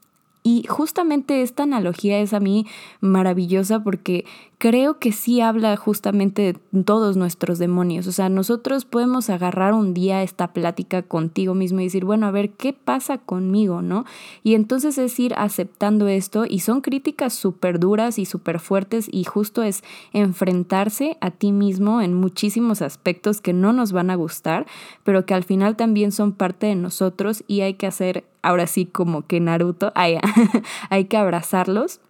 Y 0.46 0.64
justamente 0.68 1.42
esta 1.42 1.64
analogía 1.64 2.20
es 2.20 2.32
a 2.32 2.38
mí 2.38 2.68
maravillosa 3.00 3.82
porque 3.82 4.24
creo 4.58 5.00
que 5.00 5.10
sí 5.10 5.40
habla 5.40 5.76
justamente 5.76 6.42
de 6.72 6.82
todos 6.84 7.16
nuestros 7.16 7.58
demonios. 7.58 8.06
O 8.06 8.12
sea, 8.12 8.28
nosotros 8.28 8.84
podemos 8.84 9.28
agarrar 9.28 9.74
un 9.74 9.92
día 9.92 10.22
esta 10.22 10.52
plática 10.52 11.02
contigo 11.02 11.54
mismo 11.54 11.80
y 11.80 11.84
decir, 11.84 12.04
bueno, 12.04 12.28
a 12.28 12.30
ver, 12.30 12.50
¿qué 12.50 12.72
pasa 12.72 13.18
conmigo? 13.18 13.82
¿No? 13.82 14.04
Y 14.44 14.54
entonces 14.54 14.98
es 14.98 15.18
ir 15.18 15.34
aceptando 15.36 16.06
esto 16.06 16.44
y 16.48 16.60
son 16.60 16.80
críticas 16.80 17.34
súper 17.34 17.80
duras 17.80 18.16
y 18.16 18.24
súper 18.24 18.60
fuertes 18.60 19.08
y 19.10 19.24
justo 19.24 19.64
es 19.64 19.82
enfrentarse 20.12 21.18
a 21.20 21.32
ti 21.32 21.50
mismo 21.50 22.00
en 22.00 22.14
muchísimos 22.14 22.82
aspectos 22.82 23.40
que 23.40 23.52
no 23.52 23.72
nos 23.72 23.90
van 23.90 24.10
a 24.10 24.14
gustar, 24.14 24.64
pero 25.02 25.26
que 25.26 25.34
al 25.34 25.42
final 25.42 25.74
también 25.74 26.12
son 26.12 26.30
parte 26.30 26.66
de 26.66 26.76
nosotros 26.76 27.42
y 27.48 27.62
hay 27.62 27.74
que 27.74 27.88
hacer 27.88 28.24
ahora 28.46 28.66
sí 28.66 28.86
como 28.86 29.26
que 29.26 29.40
Naruto, 29.40 29.92
hay, 29.94 30.18
hay 30.90 31.06
que 31.06 31.16
abrazarlos 31.16 32.00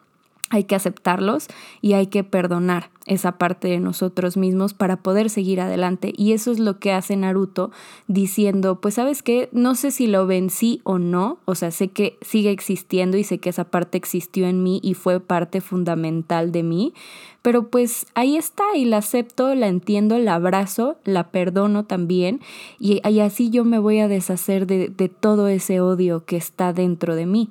hay 0.50 0.64
que 0.64 0.76
aceptarlos 0.76 1.48
y 1.80 1.94
hay 1.94 2.06
que 2.06 2.22
perdonar 2.22 2.90
esa 3.06 3.32
parte 3.32 3.68
de 3.68 3.80
nosotros 3.80 4.36
mismos 4.36 4.74
para 4.74 4.96
poder 4.96 5.30
seguir 5.30 5.60
adelante. 5.60 6.12
Y 6.16 6.32
eso 6.32 6.50
es 6.50 6.58
lo 6.58 6.78
que 6.78 6.92
hace 6.92 7.16
Naruto 7.16 7.70
diciendo, 8.06 8.80
pues 8.80 8.94
sabes 8.94 9.22
qué, 9.22 9.48
no 9.52 9.74
sé 9.74 9.90
si 9.90 10.06
lo 10.06 10.26
vencí 10.26 10.80
o 10.84 10.98
no, 10.98 11.38
o 11.44 11.54
sea, 11.54 11.70
sé 11.70 11.88
que 11.88 12.16
sigue 12.20 12.50
existiendo 12.50 13.16
y 13.16 13.24
sé 13.24 13.38
que 13.38 13.50
esa 13.50 13.64
parte 13.64 13.98
existió 13.98 14.46
en 14.46 14.62
mí 14.62 14.80
y 14.82 14.94
fue 14.94 15.20
parte 15.20 15.60
fundamental 15.60 16.52
de 16.52 16.62
mí, 16.62 16.94
pero 17.42 17.68
pues 17.68 18.06
ahí 18.14 18.36
está 18.36 18.64
y 18.76 18.84
la 18.84 18.98
acepto, 18.98 19.54
la 19.54 19.68
entiendo, 19.68 20.18
la 20.18 20.34
abrazo, 20.34 20.96
la 21.04 21.30
perdono 21.30 21.84
también 21.84 22.40
y, 22.80 23.00
así 23.20 23.50
yo 23.50 23.64
me 23.64 23.78
voy 23.78 24.00
a 24.00 24.08
deshacer 24.08 24.66
de, 24.66 24.88
de 24.88 25.08
todo 25.08 25.48
ese 25.48 25.80
odio 25.80 26.24
que 26.24 26.36
está 26.36 26.72
dentro 26.72 27.14
de 27.14 27.26
mí. 27.26 27.50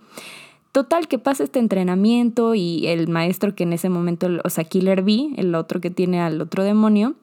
Total, 0.75 1.07
que 1.07 1.19
pasa 1.19 1.45
este 1.45 1.59
entrenamiento 1.59 2.53
y 2.53 2.87
el 2.87 3.07
maestro 3.07 3.55
que 3.55 3.63
en 3.63 3.71
ese 3.71 3.87
momento, 3.87 4.27
o 4.43 4.49
sea, 4.49 4.65
Killer 4.65 5.03
B, 5.03 5.29
el 5.37 5.55
otro 5.55 5.79
que 5.79 5.89
tiene 5.89 6.19
al 6.19 6.41
otro 6.41 6.65
demonio, 6.65 7.15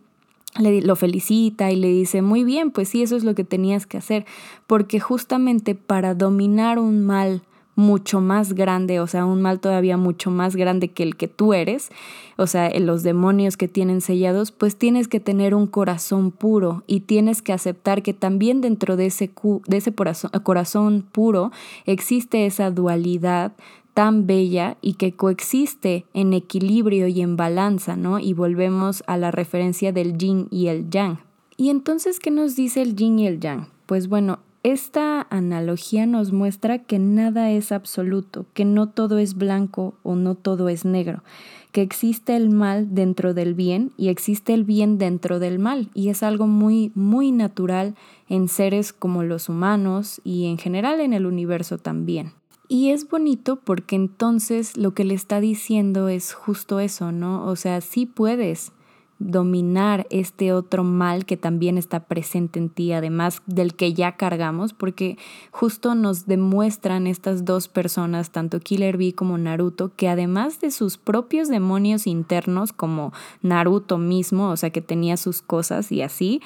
le, 0.59 0.81
lo 0.81 0.97
felicita 0.97 1.71
y 1.71 1.77
le 1.77 1.89
dice, 1.89 2.23
muy 2.23 2.45
bien, 2.45 2.71
pues 2.71 2.89
sí, 2.89 3.03
eso 3.03 3.15
es 3.15 3.25
lo 3.25 3.35
que 3.35 3.45
tenías 3.45 3.85
que 3.85 3.99
hacer, 3.99 4.25
porque 4.67 5.01
justamente 5.01 5.75
para 5.75 6.15
dominar 6.15 6.79
un 6.79 7.05
mal 7.05 7.43
mucho 7.75 8.21
más 8.21 8.53
grande, 8.53 9.01
o 9.01 9.07
sea, 9.07 9.25
un 9.25 9.41
mal 9.41 9.61
todavía 9.61 9.97
mucho 9.97 10.31
más 10.31 10.57
grande 10.57 10.89
que 10.89 11.03
el 11.03 11.17
que 11.17 11.29
tú 11.29 11.55
eres, 11.55 11.91
o 12.37 12.47
sea, 12.47 12.71
los 12.79 13.03
demonios 13.03 13.57
que 13.57 13.69
tienen 13.69 14.01
sellados, 14.01 14.53
pues 14.53 14.77
tienes 14.77 15.09
que 15.09 15.21
tener 15.21 15.55
un 15.55 15.67
corazón 15.67 16.31
puro 16.31 16.83
y 16.87 17.01
tienes 17.01 17.41
que 17.41 17.53
aceptar 17.53 18.03
que 18.03 18.13
también 18.13 18.61
dentro 18.61 18.97
de 18.97 19.07
ese, 19.07 19.31
de 19.67 19.77
ese 19.77 19.95
corazón, 19.95 20.31
corazón 20.43 21.07
puro 21.13 21.51
existe 21.87 22.47
esa 22.47 22.71
dualidad 22.71 23.53
tan 23.95 24.27
bella 24.27 24.77
y 24.81 24.95
que 24.95 25.13
coexiste 25.13 26.07
en 26.15 26.33
equilibrio 26.33 27.09
y 27.09 27.21
en 27.21 27.37
balanza, 27.37 27.97
¿no? 27.97 28.19
Y 28.19 28.33
volvemos 28.33 29.03
a 29.07 29.17
la 29.17 29.31
referencia 29.31 29.93
del 29.93 30.17
yin 30.17 30.49
y 30.51 30.69
el 30.69 30.89
yang. 30.91 31.19
¿Y 31.57 31.69
entonces 31.69 32.19
qué 32.19 32.31
nos 32.31 32.57
dice 32.57 32.83
el 32.83 32.97
yin 32.97 33.19
y 33.19 33.27
el 33.27 33.41
yang? 33.41 33.69
Pues 33.87 34.09
bueno, 34.09 34.39
esta 34.63 35.27
analogía 35.31 36.07
nos 36.07 36.33
muestra 36.33 36.79
que 36.79 36.99
nada 36.99 37.51
es 37.51 37.73
absoluto, 37.73 38.47
que 38.55 38.65
no 38.65 38.89
todo 38.89 39.19
es 39.19 39.35
blanco 39.35 39.95
o 40.05 40.15
no 40.15 40.37
todo 40.37 40.69
es 40.69 40.85
negro, 40.85 41.25
que 41.73 41.83
existe 41.83 42.37
el 42.37 42.51
mal 42.51 42.95
dentro 42.95 43.35
del 43.35 43.55
bien 43.55 43.93
y 43.97 44.09
existe 44.09 44.55
el 44.55 44.63
bien 44.63 44.99
dentro 44.99 45.41
del 45.41 45.59
mal, 45.59 45.91
y 45.95 46.11
es 46.11 46.23
algo 46.23 46.47
muy, 46.47 46.93
muy 46.95 47.33
natural 47.33 47.97
en 48.29 48.49
seres 48.49 48.93
como 48.93 49.25
los 49.25 49.49
humanos 49.49 50.21
y 50.23 50.47
en 50.47 50.59
general 50.59 51.01
en 51.01 51.13
el 51.13 51.27
universo 51.27 51.79
también. 51.79 52.33
Y 52.69 52.91
es 52.91 53.09
bonito 53.09 53.57
porque 53.57 53.97
entonces 53.97 54.77
lo 54.77 54.95
que 54.95 55.05
le 55.05 55.15
está 55.15 55.41
diciendo 55.41 56.09
es 56.09 56.33
justo 56.33 56.81
eso, 56.81 57.13
¿no? 57.13 57.47
O 57.47 57.57
sea, 57.57 57.81
sí 57.81 58.07
puedes 58.07 58.73
dominar 59.31 60.07
este 60.11 60.53
otro 60.53 60.85
mal 60.85 61.25
que 61.25 61.37
también 61.37 61.79
está 61.79 62.01
presente 62.01 62.59
en 62.59 62.69
ti, 62.69 62.93
además 62.93 63.43
del 63.47 63.75
que 63.75 63.95
ya 63.95 64.17
cargamos, 64.17 64.73
porque 64.73 65.19
justo 65.51 65.95
nos 65.95 66.27
demuestran 66.27 67.07
estas 67.07 67.45
dos 67.45 67.69
personas, 67.69 68.31
tanto 68.31 68.61
Killer 68.61 68.97
Bee 68.97 69.13
como 69.13 69.39
Naruto, 69.39 69.93
que 69.95 70.09
además 70.09 70.61
de 70.61 70.71
sus 70.71 70.99
propios 70.99 71.49
demonios 71.49 72.07
internos, 72.07 72.73
como 72.73 73.13
Naruto 73.43 73.99
mismo, 73.99 74.51
o 74.51 74.57
sea, 74.57 74.71
que 74.71 74.83
tenía 74.83 75.17
sus 75.17 75.43
cosas 75.43 75.93
y 75.93 76.03
así, 76.03 76.41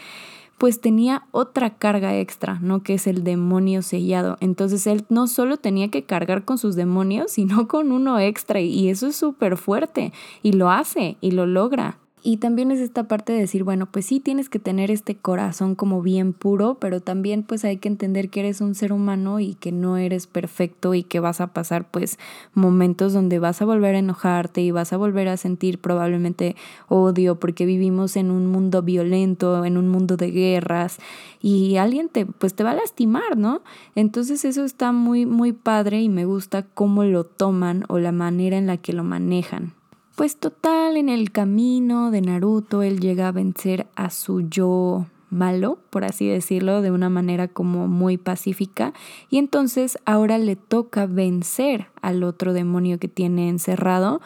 pues 0.58 0.80
tenía 0.80 1.26
otra 1.32 1.76
carga 1.76 2.16
extra, 2.18 2.58
¿no? 2.60 2.82
Que 2.82 2.94
es 2.94 3.06
el 3.06 3.24
demonio 3.24 3.82
sellado. 3.82 4.36
Entonces 4.40 4.86
él 4.86 5.04
no 5.08 5.26
solo 5.26 5.58
tenía 5.58 5.90
que 5.90 6.04
cargar 6.04 6.44
con 6.44 6.58
sus 6.58 6.76
demonios, 6.76 7.32
sino 7.32 7.68
con 7.68 7.92
uno 7.92 8.18
extra 8.18 8.60
y 8.60 8.88
eso 8.88 9.08
es 9.08 9.16
súper 9.16 9.56
fuerte 9.56 10.12
y 10.42 10.52
lo 10.52 10.70
hace 10.70 11.16
y 11.20 11.32
lo 11.32 11.46
logra. 11.46 11.98
Y 12.28 12.38
también 12.38 12.72
es 12.72 12.80
esta 12.80 13.04
parte 13.04 13.32
de 13.32 13.38
decir, 13.38 13.62
bueno, 13.62 13.86
pues 13.86 14.06
sí 14.06 14.18
tienes 14.18 14.48
que 14.48 14.58
tener 14.58 14.90
este 14.90 15.14
corazón 15.14 15.76
como 15.76 16.02
bien 16.02 16.32
puro, 16.32 16.76
pero 16.80 17.00
también 17.00 17.44
pues 17.44 17.64
hay 17.64 17.76
que 17.76 17.86
entender 17.86 18.30
que 18.30 18.40
eres 18.40 18.60
un 18.60 18.74
ser 18.74 18.92
humano 18.92 19.38
y 19.38 19.54
que 19.54 19.70
no 19.70 19.96
eres 19.96 20.26
perfecto 20.26 20.94
y 20.94 21.04
que 21.04 21.20
vas 21.20 21.40
a 21.40 21.52
pasar 21.52 21.88
pues 21.88 22.18
momentos 22.52 23.12
donde 23.12 23.38
vas 23.38 23.62
a 23.62 23.64
volver 23.64 23.94
a 23.94 24.00
enojarte 24.00 24.60
y 24.60 24.72
vas 24.72 24.92
a 24.92 24.96
volver 24.96 25.28
a 25.28 25.36
sentir 25.36 25.78
probablemente 25.78 26.56
odio 26.88 27.38
porque 27.38 27.64
vivimos 27.64 28.16
en 28.16 28.32
un 28.32 28.46
mundo 28.46 28.82
violento, 28.82 29.64
en 29.64 29.76
un 29.76 29.86
mundo 29.86 30.16
de 30.16 30.32
guerras 30.32 30.98
y 31.40 31.76
alguien 31.76 32.08
te 32.08 32.26
pues 32.26 32.54
te 32.54 32.64
va 32.64 32.72
a 32.72 32.74
lastimar, 32.74 33.36
¿no? 33.36 33.62
Entonces 33.94 34.44
eso 34.44 34.64
está 34.64 34.90
muy 34.90 35.26
muy 35.26 35.52
padre 35.52 36.00
y 36.00 36.08
me 36.08 36.24
gusta 36.24 36.64
cómo 36.74 37.04
lo 37.04 37.22
toman 37.22 37.84
o 37.86 38.00
la 38.00 38.10
manera 38.10 38.58
en 38.58 38.66
la 38.66 38.78
que 38.78 38.92
lo 38.92 39.04
manejan. 39.04 39.74
Pues 40.16 40.38
total, 40.38 40.96
en 40.96 41.10
el 41.10 41.30
camino 41.30 42.10
de 42.10 42.22
Naruto 42.22 42.82
él 42.82 43.00
llega 43.00 43.28
a 43.28 43.32
vencer 43.32 43.86
a 43.96 44.08
su 44.08 44.48
yo 44.48 45.04
malo, 45.28 45.78
por 45.90 46.06
así 46.06 46.26
decirlo, 46.26 46.80
de 46.80 46.90
una 46.90 47.10
manera 47.10 47.48
como 47.48 47.86
muy 47.86 48.16
pacífica, 48.16 48.94
y 49.28 49.36
entonces 49.36 49.98
ahora 50.06 50.38
le 50.38 50.56
toca 50.56 51.04
vencer 51.04 51.88
al 52.00 52.22
otro 52.24 52.54
demonio 52.54 52.98
que 52.98 53.08
tiene 53.08 53.50
encerrado. 53.50 54.22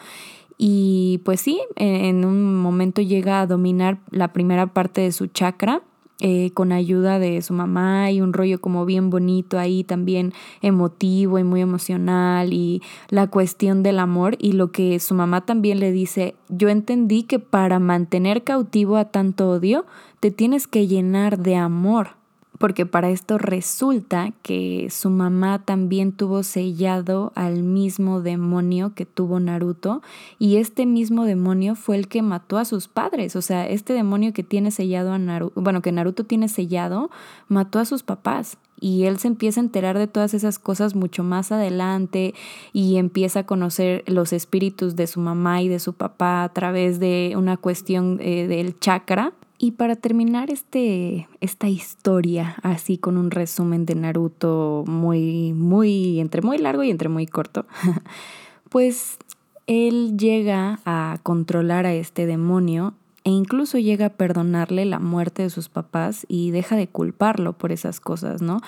Y 0.57 1.19
pues 1.25 1.41
sí, 1.41 1.59
en 1.75 2.23
un 2.23 2.55
momento 2.55 3.01
llega 3.01 3.41
a 3.41 3.47
dominar 3.47 3.99
la 4.11 4.31
primera 4.31 4.67
parte 4.67 5.01
de 5.01 5.11
su 5.11 5.27
chakra 5.27 5.81
eh, 6.21 6.51
con 6.53 6.71
ayuda 6.71 7.19
de 7.19 7.41
su 7.41 7.53
mamá 7.53 8.11
y 8.11 8.21
un 8.21 8.31
rollo 8.31 8.61
como 8.61 8.85
bien 8.85 9.09
bonito 9.09 9.59
ahí 9.59 9.83
también 9.83 10.33
emotivo 10.61 11.39
y 11.39 11.43
muy 11.43 11.61
emocional 11.61 12.53
y 12.53 12.81
la 13.09 13.27
cuestión 13.27 13.83
del 13.83 13.99
amor 13.99 14.35
y 14.39 14.53
lo 14.53 14.71
que 14.71 14.99
su 14.99 15.15
mamá 15.15 15.45
también 15.45 15.79
le 15.79 15.91
dice, 15.91 16.35
yo 16.47 16.69
entendí 16.69 17.23
que 17.23 17.39
para 17.39 17.79
mantener 17.79 18.43
cautivo 18.43 18.97
a 18.97 19.05
tanto 19.05 19.49
odio 19.49 19.85
te 20.19 20.31
tienes 20.31 20.67
que 20.67 20.87
llenar 20.87 21.39
de 21.39 21.55
amor 21.55 22.20
porque 22.61 22.85
para 22.85 23.09
esto 23.09 23.39
resulta 23.39 24.31
que 24.43 24.87
su 24.91 25.09
mamá 25.09 25.65
también 25.65 26.11
tuvo 26.11 26.43
sellado 26.43 27.33
al 27.33 27.63
mismo 27.63 28.21
demonio 28.21 28.93
que 28.93 29.07
tuvo 29.07 29.39
Naruto 29.39 30.03
y 30.37 30.57
este 30.57 30.85
mismo 30.85 31.25
demonio 31.25 31.73
fue 31.73 31.97
el 31.97 32.07
que 32.07 32.21
mató 32.21 32.59
a 32.59 32.65
sus 32.65 32.87
padres, 32.87 33.35
o 33.35 33.41
sea, 33.41 33.67
este 33.67 33.93
demonio 33.93 34.31
que 34.31 34.43
tiene 34.43 34.69
sellado 34.69 35.11
a 35.11 35.17
Naruto, 35.17 35.59
bueno, 35.59 35.81
que 35.81 35.91
Naruto 35.91 36.23
tiene 36.23 36.47
sellado, 36.47 37.09
mató 37.47 37.79
a 37.79 37.85
sus 37.85 38.03
papás 38.03 38.57
y 38.79 39.05
él 39.05 39.17
se 39.17 39.27
empieza 39.27 39.59
a 39.59 39.63
enterar 39.63 39.97
de 39.97 40.07
todas 40.07 40.35
esas 40.35 40.59
cosas 40.59 40.95
mucho 40.95 41.23
más 41.23 41.51
adelante 41.51 42.35
y 42.73 42.97
empieza 42.97 43.39
a 43.39 43.45
conocer 43.45 44.03
los 44.05 44.33
espíritus 44.33 44.95
de 44.95 45.07
su 45.07 45.19
mamá 45.19 45.63
y 45.63 45.67
de 45.67 45.79
su 45.79 45.93
papá 45.93 46.43
a 46.43 46.49
través 46.49 46.99
de 46.99 47.33
una 47.35 47.57
cuestión 47.57 48.19
eh, 48.21 48.45
del 48.47 48.77
chakra 48.79 49.33
y 49.63 49.73
para 49.73 49.95
terminar 49.95 50.49
este, 50.49 51.27
esta 51.39 51.69
historia, 51.69 52.55
así 52.63 52.97
con 52.97 53.15
un 53.15 53.29
resumen 53.29 53.85
de 53.85 53.93
Naruto 53.93 54.83
muy, 54.87 55.53
muy, 55.53 56.19
entre 56.19 56.41
muy 56.41 56.57
largo 56.57 56.81
y 56.81 56.89
entre 56.89 57.09
muy 57.09 57.27
corto, 57.27 57.67
pues 58.69 59.19
él 59.67 60.17
llega 60.17 60.79
a 60.83 61.19
controlar 61.21 61.85
a 61.85 61.93
este 61.93 62.25
demonio 62.25 62.95
e 63.23 63.29
incluso 63.29 63.77
llega 63.77 64.07
a 64.07 64.13
perdonarle 64.13 64.83
la 64.85 64.97
muerte 64.97 65.43
de 65.43 65.51
sus 65.51 65.69
papás 65.69 66.25
y 66.27 66.49
deja 66.49 66.75
de 66.75 66.87
culparlo 66.87 67.53
por 67.53 67.71
esas 67.71 67.99
cosas, 67.99 68.41
¿no? 68.41 68.61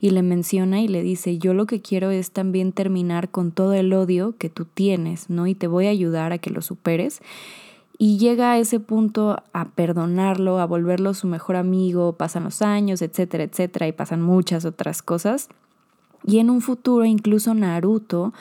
Y 0.00 0.10
le 0.10 0.24
menciona 0.24 0.80
y 0.80 0.88
le 0.88 1.04
dice, 1.04 1.38
yo 1.38 1.54
lo 1.54 1.66
que 1.66 1.80
quiero 1.80 2.10
es 2.10 2.32
también 2.32 2.72
terminar 2.72 3.28
con 3.28 3.52
todo 3.52 3.72
el 3.74 3.92
odio 3.92 4.34
que 4.36 4.50
tú 4.50 4.64
tienes, 4.64 5.30
¿no? 5.30 5.46
Y 5.46 5.54
te 5.54 5.68
voy 5.68 5.86
a 5.86 5.90
ayudar 5.90 6.32
a 6.32 6.38
que 6.38 6.50
lo 6.50 6.60
superes 6.60 7.22
y 8.02 8.16
llega 8.16 8.52
a 8.52 8.58
ese 8.58 8.80
punto 8.80 9.42
a 9.52 9.68
perdonarlo, 9.72 10.58
a 10.58 10.64
volverlo 10.64 11.12
su 11.12 11.26
mejor 11.26 11.56
amigo, 11.56 12.14
pasan 12.14 12.44
los 12.44 12.62
años, 12.62 13.02
etcétera, 13.02 13.44
etcétera, 13.44 13.88
y 13.88 13.92
pasan 13.92 14.22
muchas 14.22 14.64
otras 14.64 15.02
cosas. 15.02 15.50
Y 16.24 16.38
en 16.38 16.48
un 16.48 16.62
futuro 16.62 17.04
incluso 17.04 17.52
Naruto, 17.52 18.32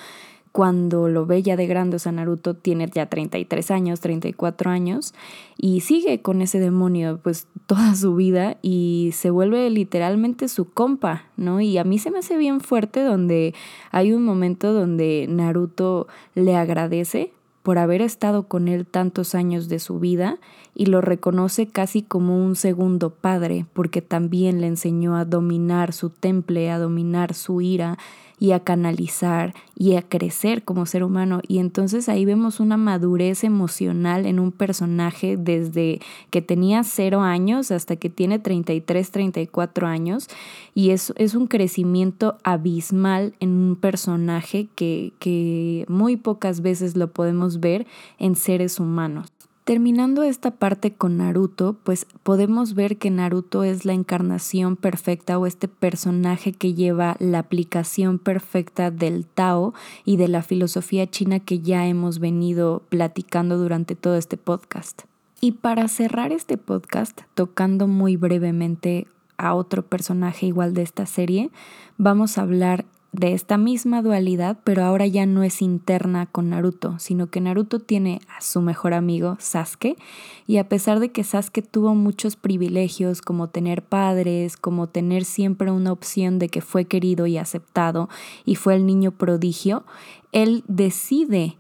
cuando 0.54 1.10
lo 1.10 1.26
ve 1.26 1.44
ya 1.44 1.58
de 1.58 1.68
grande, 1.68 1.98
o 1.98 2.00
sea, 2.00 2.14
Naruto 2.14 2.54
tiene 2.54 2.90
ya 2.90 3.08
33 3.08 3.70
años, 3.72 4.00
34 4.00 4.72
años, 4.72 5.14
y 5.58 5.82
sigue 5.82 6.22
con 6.22 6.42
ese 6.42 6.62
demonio 6.62 7.20
pues 7.22 7.50
toda 7.68 7.96
su 7.96 8.16
vida 8.16 8.56
y 8.62 9.10
se 9.12 9.30
vuelve 9.30 9.70
literalmente 9.70 10.48
su 10.48 10.72
compa, 10.72 11.26
¿no? 11.36 11.60
Y 11.60 11.78
a 11.78 11.84
mí 11.84 12.00
se 12.00 12.12
me 12.12 12.20
hace 12.20 12.38
bien 12.38 12.62
fuerte 12.62 13.04
donde 13.04 13.54
hay 13.92 14.14
un 14.14 14.24
momento 14.24 14.72
donde 14.72 15.26
Naruto 15.28 16.08
le 16.34 16.56
agradece 16.56 17.34
por 17.64 17.78
haber 17.78 18.02
estado 18.02 18.44
con 18.48 18.68
él 18.68 18.86
tantos 18.86 19.36
años 19.36 19.70
de 19.70 19.80
su 19.80 20.00
vida 20.00 20.38
y 20.76 20.86
lo 20.86 21.02
reconoce 21.02 21.68
casi 21.68 22.02
como 22.02 22.44
un 22.44 22.56
segundo 22.56 23.10
padre, 23.10 23.66
porque 23.74 24.02
también 24.02 24.62
le 24.62 24.68
enseñó 24.68 25.16
a 25.16 25.26
dominar 25.26 25.94
su 25.94 26.10
temple, 26.10 26.72
a 26.72 26.80
dominar 26.80 27.34
su 27.34 27.62
ira 27.62 27.98
y 28.40 28.52
a 28.54 28.62
canalizar 28.62 29.54
y 29.76 29.96
a 29.96 30.02
crecer 30.02 30.64
como 30.64 30.86
ser 30.86 31.04
humano. 31.04 31.42
Y 31.48 31.60
entonces 31.60 32.10
ahí 32.10 32.26
vemos 32.26 32.60
una 32.60 32.78
madurez 32.78 33.44
emocional 33.44 34.26
en 34.26 34.40
un 34.40 34.52
personaje 34.52 35.38
desde 35.38 36.00
que 36.30 36.42
tenía 36.42 36.84
cero 36.84 37.22
años 37.22 37.72
hasta 37.72 37.96
que 37.96 38.10
tiene 38.10 38.40
33, 38.40 39.12
34 39.12 39.88
años. 39.88 40.28
Y 40.74 40.92
es, 40.92 41.14
es 41.18 41.36
un 41.36 41.48
crecimiento 41.48 42.38
abismal 42.44 43.34
en 43.40 43.50
un 43.50 43.76
personaje 43.76 44.68
que, 44.76 45.14
que 45.20 45.86
muy 45.88 46.16
pocas 46.16 46.62
veces 46.62 46.96
lo 46.96 47.12
podemos 47.12 47.60
ver 47.60 47.86
en 48.18 48.36
seres 48.36 48.80
humanos. 48.80 49.32
Terminando 49.70 50.24
esta 50.24 50.50
parte 50.50 50.96
con 50.96 51.18
Naruto, 51.18 51.78
pues 51.84 52.08
podemos 52.24 52.74
ver 52.74 52.98
que 52.98 53.12
Naruto 53.12 53.64
es 53.64 53.86
la 53.86 53.94
encarnación 53.94 54.76
perfecta 54.76 55.38
o 55.38 55.46
este 55.46 55.68
personaje 55.68 56.54
que 56.54 56.74
lleva 56.74 57.16
la 57.20 57.38
aplicación 57.38 58.18
perfecta 58.18 58.90
del 58.90 59.28
Tao 59.28 59.76
y 60.06 60.18
de 60.18 60.28
la 60.28 60.42
filosofía 60.42 61.06
china 61.06 61.40
que 61.40 61.60
ya 61.60 61.86
hemos 61.86 62.18
venido 62.18 62.82
platicando 62.90 63.60
durante 63.60 63.96
todo 63.96 64.16
este 64.16 64.38
podcast. 64.38 65.04
Y 65.40 65.52
para 65.52 65.88
cerrar 65.88 66.32
este 66.32 66.58
podcast, 66.58 67.22
tocando 67.36 67.86
muy 67.86 68.16
brevemente 68.16 69.06
a 69.38 69.54
otro 69.54 69.84
personaje 69.86 70.48
igual 70.48 70.74
de 70.74 70.82
esta 70.82 71.06
serie, 71.06 71.52
vamos 72.00 72.40
a 72.40 72.42
hablar 72.42 72.86
de 73.12 73.34
esta 73.34 73.58
misma 73.58 74.02
dualidad, 74.02 74.60
pero 74.64 74.84
ahora 74.84 75.08
ya 75.08 75.26
no 75.26 75.44
es 75.44 75.62
interna 75.62 76.28
con 76.28 76.50
Naruto, 76.50 77.00
sino 77.00 77.28
que 77.28 77.42
Naruto 77.42 77.80
tiene 77.80 78.22
a 78.38 78.42
su 78.42 78.62
mejor 78.62 78.94
amigo 78.94 79.36
Sasuke 79.40 79.98
y 80.46 80.58
a 80.58 80.70
pesar 80.70 81.00
de 81.00 81.12
que 81.12 81.24
Sasuke 81.24 81.62
tuvo 81.62 81.96
muchos 81.96 82.36
privilegios 82.36 83.22
como 83.22 83.50
tener 83.50 83.82
padres, 83.82 84.58
como 84.58 84.88
tener 84.88 85.26
siempre 85.26 85.72
una 85.72 85.92
opción 85.92 86.38
de 86.38 86.50
que 86.50 86.62
fue 86.62 86.86
querido 86.86 87.26
y 87.26 87.38
aceptado 87.38 88.10
y 88.46 88.56
fue 88.56 88.76
el 88.76 88.86
niño 88.86 89.12
prodigio, 89.12 89.84
él 90.32 90.64
decide 90.68 91.58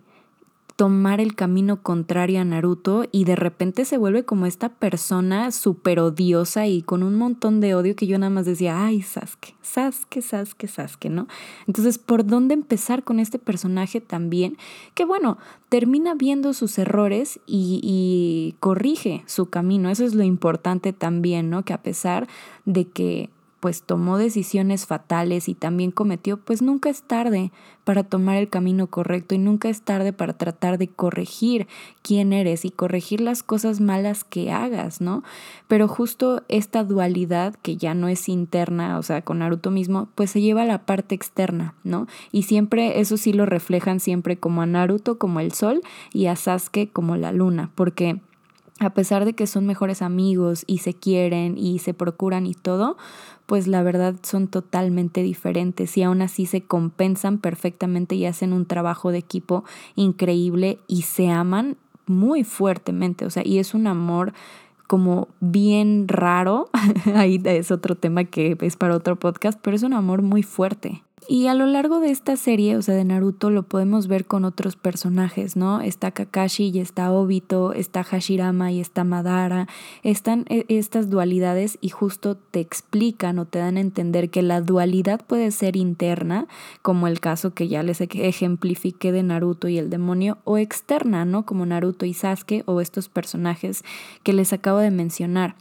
tomar 0.79 1.19
el 1.19 1.35
camino 1.35 1.83
contrario 1.83 2.39
a 2.39 2.45
Naruto 2.45 3.03
y 3.11 3.25
de 3.25 3.35
repente 3.35 3.83
se 3.83 3.97
vuelve 3.97 4.23
como 4.23 4.45
esta 4.45 4.69
persona 4.69 5.51
súper 5.51 5.99
odiosa 5.99 6.67
y 6.67 6.83
con 6.83 7.03
un 7.03 7.15
montón 7.15 7.59
de 7.59 7.75
odio 7.75 7.97
que 7.97 8.07
yo 8.07 8.17
nada 8.17 8.29
más 8.29 8.45
decía, 8.45 8.85
ay, 8.85 9.01
Sasuke, 9.01 9.55
Sasuke, 9.61 10.21
Sasuke, 10.21 10.69
Sasuke, 10.69 11.09
¿no? 11.09 11.27
Entonces, 11.67 11.97
¿por 11.97 12.25
dónde 12.25 12.53
empezar 12.53 13.03
con 13.03 13.19
este 13.19 13.39
personaje 13.39 13.99
también? 13.99 14.55
Que 14.93 15.03
bueno, 15.03 15.37
termina 15.67 16.15
viendo 16.15 16.53
sus 16.53 16.79
errores 16.79 17.41
y, 17.45 17.81
y 17.83 18.55
corrige 18.61 19.23
su 19.25 19.49
camino. 19.49 19.89
Eso 19.89 20.05
es 20.05 20.15
lo 20.15 20.23
importante 20.23 20.93
también, 20.93 21.49
¿no? 21.49 21.65
Que 21.65 21.73
a 21.73 21.83
pesar 21.83 22.29
de 22.63 22.87
que 22.87 23.29
pues 23.59 23.83
tomó 23.83 24.17
decisiones 24.17 24.85
fatales 24.85 25.49
y 25.49 25.55
también 25.55 25.91
cometió, 25.91 26.37
pues 26.37 26.61
nunca 26.61 26.89
es 26.89 27.03
tarde 27.03 27.51
para 27.83 28.03
tomar 28.03 28.37
el 28.37 28.49
camino 28.49 28.87
correcto 28.87 29.35
y 29.35 29.39
nunca 29.39 29.67
es 29.67 29.81
tarde 29.81 30.13
para 30.13 30.33
tratar 30.33 30.77
de 30.77 30.87
corregir 30.87 31.67
quién 32.01 32.33
eres 32.33 32.63
y 32.63 32.71
corregir 32.71 33.19
las 33.19 33.41
cosas 33.43 33.81
malas 33.81 34.23
que 34.23 34.51
hagas, 34.51 35.01
¿no? 35.01 35.23
Pero 35.67 35.87
justo 35.87 36.43
esta 36.47 36.83
dualidad 36.83 37.55
que 37.55 37.77
ya 37.77 37.93
no 37.93 38.07
es 38.07 38.29
interna, 38.29 38.97
o 38.97 39.03
sea, 39.03 39.23
con 39.23 39.39
Naruto 39.39 39.71
mismo, 39.71 40.09
pues 40.15 40.31
se 40.31 40.41
lleva 40.41 40.61
a 40.61 40.65
la 40.65 40.85
parte 40.85 41.15
externa, 41.15 41.73
¿no? 41.83 42.07
Y 42.31 42.43
siempre 42.43 42.99
eso 42.99 43.17
sí 43.17 43.33
lo 43.33 43.45
reflejan 43.45 43.99
siempre 43.99 44.37
como 44.37 44.61
a 44.61 44.65
Naruto 44.65 45.17
como 45.17 45.39
el 45.39 45.51
sol 45.51 45.81
y 46.13 46.27
a 46.27 46.35
Sasuke 46.35 46.91
como 46.91 47.17
la 47.17 47.31
luna, 47.31 47.71
porque 47.75 48.21
a 48.79 48.91
pesar 48.91 49.25
de 49.25 49.33
que 49.33 49.47
son 49.47 49.65
mejores 49.65 50.01
amigos 50.01 50.63
y 50.67 50.79
se 50.79 50.93
quieren 50.93 51.57
y 51.57 51.79
se 51.79 51.93
procuran 51.93 52.45
y 52.45 52.53
todo, 52.53 52.97
pues 53.45 53.67
la 53.67 53.83
verdad 53.83 54.15
son 54.21 54.47
totalmente 54.47 55.23
diferentes 55.23 55.97
y 55.97 56.03
aún 56.03 56.21
así 56.21 56.45
se 56.45 56.61
compensan 56.61 57.39
perfectamente 57.39 58.15
y 58.15 58.25
hacen 58.25 58.53
un 58.53 58.65
trabajo 58.65 59.11
de 59.11 59.17
equipo 59.17 59.63
increíble 59.95 60.79
y 60.87 61.01
se 61.01 61.29
aman 61.29 61.77
muy 62.05 62.43
fuertemente, 62.43 63.25
o 63.25 63.29
sea, 63.29 63.43
y 63.45 63.59
es 63.59 63.73
un 63.73 63.87
amor 63.87 64.33
como 64.87 65.27
bien 65.39 66.07
raro, 66.07 66.69
ahí 67.15 67.39
es 67.43 67.69
otro 67.69 67.95
tema 67.95 68.23
que 68.23 68.57
es 68.61 68.75
para 68.75 68.95
otro 68.95 69.17
podcast, 69.17 69.59
pero 69.61 69.75
es 69.75 69.83
un 69.83 69.93
amor 69.93 70.23
muy 70.23 70.41
fuerte. 70.41 71.03
Y 71.27 71.47
a 71.47 71.53
lo 71.53 71.65
largo 71.65 71.99
de 71.99 72.11
esta 72.11 72.35
serie, 72.37 72.77
o 72.77 72.81
sea, 72.81 72.95
de 72.95 73.03
Naruto, 73.03 73.49
lo 73.49 73.63
podemos 73.63 74.07
ver 74.07 74.25
con 74.25 74.45
otros 74.45 74.75
personajes, 74.75 75.55
¿no? 75.55 75.81
Está 75.81 76.11
Kakashi 76.11 76.69
y 76.69 76.79
está 76.79 77.11
Obito, 77.11 77.73
está 77.73 78.03
Hashirama 78.03 78.71
y 78.71 78.79
está 78.79 79.03
Madara. 79.03 79.67
Están 80.03 80.45
e, 80.49 80.65
estas 80.69 81.09
dualidades 81.09 81.77
y 81.81 81.89
justo 81.89 82.35
te 82.35 82.59
explican 82.59 83.37
o 83.39 83.45
te 83.45 83.59
dan 83.59 83.77
a 83.77 83.81
entender 83.81 84.29
que 84.29 84.41
la 84.41 84.61
dualidad 84.61 85.21
puede 85.25 85.51
ser 85.51 85.75
interna, 85.75 86.47
como 86.81 87.07
el 87.07 87.19
caso 87.19 87.53
que 87.53 87.67
ya 87.67 87.83
les 87.83 88.01
ejemplifiqué 88.01 89.11
de 89.11 89.23
Naruto 89.23 89.67
y 89.67 89.77
el 89.77 89.89
demonio, 89.89 90.37
o 90.45 90.57
externa, 90.57 91.25
¿no? 91.25 91.45
Como 91.45 91.65
Naruto 91.65 92.05
y 92.05 92.13
Sasuke 92.13 92.63
o 92.65 92.81
estos 92.81 93.09
personajes 93.09 93.83
que 94.23 94.33
les 94.33 94.53
acabo 94.53 94.79
de 94.79 94.91
mencionar. 94.91 95.55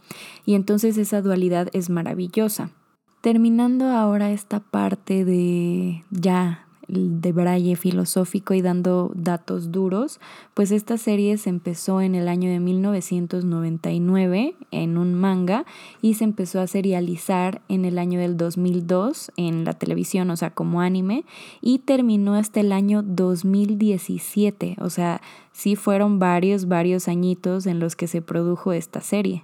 Y 0.45 0.55
entonces 0.55 0.97
esa 0.97 1.21
dualidad 1.21 1.69
es 1.73 1.89
maravillosa. 1.89 2.71
Terminando 3.21 3.85
ahora 3.89 4.31
esta 4.31 4.61
parte 4.61 5.25
de 5.25 6.05
ya 6.09 6.65
de 6.89 7.31
braille 7.31 7.75
filosófico 7.75 8.53
y 8.53 8.61
dando 8.61 9.11
datos 9.13 9.71
duros, 9.71 10.19
pues 10.53 10.71
esta 10.71 10.97
serie 10.97 11.37
se 11.37 11.49
empezó 11.49 12.01
en 12.01 12.15
el 12.15 12.27
año 12.27 12.49
de 12.49 12.59
1999 12.59 14.55
en 14.71 14.97
un 14.97 15.13
manga 15.13 15.65
y 16.01 16.15
se 16.15 16.23
empezó 16.23 16.59
a 16.61 16.67
serializar 16.67 17.61
en 17.67 17.85
el 17.85 17.99
año 17.99 18.19
del 18.19 18.37
2002 18.37 19.33
en 19.37 19.65
la 19.65 19.73
televisión, 19.73 20.31
o 20.31 20.37
sea, 20.37 20.49
como 20.51 20.81
anime, 20.81 21.25
y 21.61 21.79
terminó 21.79 22.35
hasta 22.35 22.61
el 22.61 22.71
año 22.71 23.03
2017, 23.03 24.77
o 24.79 24.89
sea, 24.89 25.21
sí 25.51 25.75
fueron 25.75 26.19
varios, 26.19 26.67
varios 26.67 27.07
añitos 27.07 27.67
en 27.67 27.79
los 27.79 27.95
que 27.95 28.07
se 28.07 28.21
produjo 28.21 28.73
esta 28.73 29.01
serie. 29.01 29.43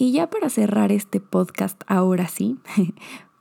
Y 0.00 0.12
ya 0.12 0.30
para 0.30 0.48
cerrar 0.48 0.92
este 0.92 1.18
podcast, 1.18 1.82
ahora 1.88 2.28
sí, 2.28 2.56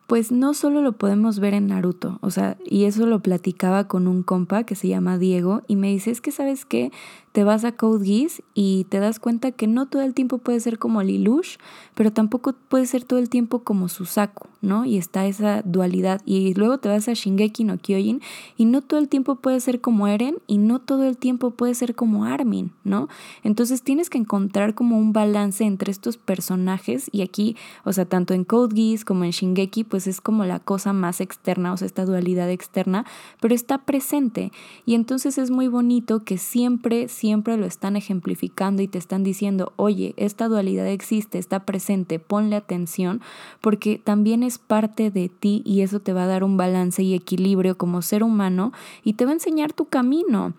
pues 0.08 0.32
no 0.32 0.56
solo 0.56 0.82
lo 0.82 0.94
podemos 0.94 1.40
ver 1.40 1.54
en 1.54 1.68
Naruto, 1.68 2.18
o 2.22 2.32
sea, 2.32 2.58
y 2.66 2.86
eso 2.86 3.06
lo 3.06 3.20
platicaba 3.20 3.88
con 3.88 4.08
un 4.08 4.24
compa 4.24 4.64
que 4.64 4.74
se 4.74 4.88
llama 4.88 5.20
Diego 5.20 5.62
y 5.68 5.76
me 5.76 5.90
dice, 5.90 6.10
es 6.10 6.20
que 6.20 6.32
sabes 6.32 6.66
qué, 6.66 6.92
te 7.38 7.44
vas 7.44 7.66
a 7.66 7.72
Code 7.74 8.04
Geass 8.04 8.42
y 8.56 8.86
te 8.86 9.00
das 9.00 9.20
cuenta 9.20 9.52
que 9.52 9.68
no 9.68 9.86
todo 9.86 10.02
el 10.02 10.16
tiempo 10.16 10.40
puede 10.40 10.60
ser 10.60 10.80
como 10.80 11.04
Lilush, 11.04 11.58
pero 11.94 12.12
tampoco 12.12 12.54
puede 12.54 12.88
ser 12.88 13.04
todo 13.04 13.20
el 13.20 13.30
tiempo 13.30 13.60
como 13.60 13.90
Susaku, 13.90 14.48
¿no? 14.62 14.86
Y 14.86 14.98
está 14.98 15.28
esa 15.28 15.62
dualidad. 15.62 16.20
Y 16.26 16.56
luego 16.56 16.80
te 16.80 16.90
vas 16.90 17.08
a 17.08 17.14
Shingeki 17.14 17.64
no 17.64 17.78
Kyojin 17.78 18.24
y 18.58 18.66
no 18.66 18.82
todo 18.82 19.00
el 19.00 19.08
tiempo 19.08 19.36
puede 19.36 19.60
ser 19.60 19.82
como 19.82 20.08
Eren 20.08 20.40
y 20.48 20.58
no 20.58 20.80
todo 20.80 21.04
el 21.04 21.16
tiempo 21.16 21.52
puede 21.52 21.76
ser 21.76 21.94
como 21.94 22.26
Armin, 22.26 22.72
¿no? 22.84 23.08
Entonces 23.44 23.84
tienes 23.84 24.10
que 24.10 24.18
encontrar 24.18 24.74
como 24.74 24.98
un 24.98 25.14
balance 25.14 25.64
entre 25.64 25.92
estos 25.92 26.18
personajes 26.18 27.08
y 27.12 27.22
aquí, 27.22 27.56
o 27.84 27.94
sea, 27.94 28.06
tanto 28.06 28.34
en 28.34 28.46
Code 28.46 28.76
Geass 28.76 29.06
como 29.06 29.26
en 29.26 29.30
Shingeki, 29.30 29.84
pues 29.84 30.08
es 30.08 30.22
como 30.22 30.44
la 30.46 30.60
cosa 30.60 30.92
más 30.92 31.22
externa, 31.22 31.72
o 31.72 31.78
sea, 31.78 31.86
esta 31.86 32.04
dualidad 32.04 32.50
externa, 32.50 33.06
pero 33.40 33.54
está 33.54 33.78
presente. 33.78 34.52
Y 34.88 34.96
entonces 34.96 35.38
es 35.38 35.52
muy 35.52 35.68
bonito 35.68 36.24
que 36.24 36.40
siempre, 36.40 37.08
siempre 37.08 37.27
siempre 37.28 37.58
lo 37.58 37.66
están 37.66 37.98
ejemplificando 37.98 38.82
y 38.82 38.88
te 38.88 38.98
están 38.98 39.22
diciendo, 39.22 39.74
oye, 39.76 40.14
esta 40.16 40.48
dualidad 40.48 40.88
existe, 40.88 41.38
está 41.40 41.66
presente, 41.66 42.20
ponle 42.20 42.56
atención, 42.56 43.20
porque 43.60 44.00
también 44.02 44.44
es 44.44 44.58
parte 44.60 45.12
de 45.12 45.28
ti 45.28 45.62
y 45.66 45.82
eso 45.82 46.00
te 46.00 46.14
va 46.14 46.24
a 46.24 46.28
dar 46.28 46.46
un 46.46 46.56
balance 46.56 47.04
y 47.04 47.14
equilibrio 47.14 47.78
como 47.78 48.02
ser 48.02 48.24
humano 48.24 48.72
y 49.04 49.14
te 49.14 49.26
va 49.26 49.32
a 49.32 49.34
enseñar 49.34 49.74
tu 49.74 49.90
camino. 49.90 50.54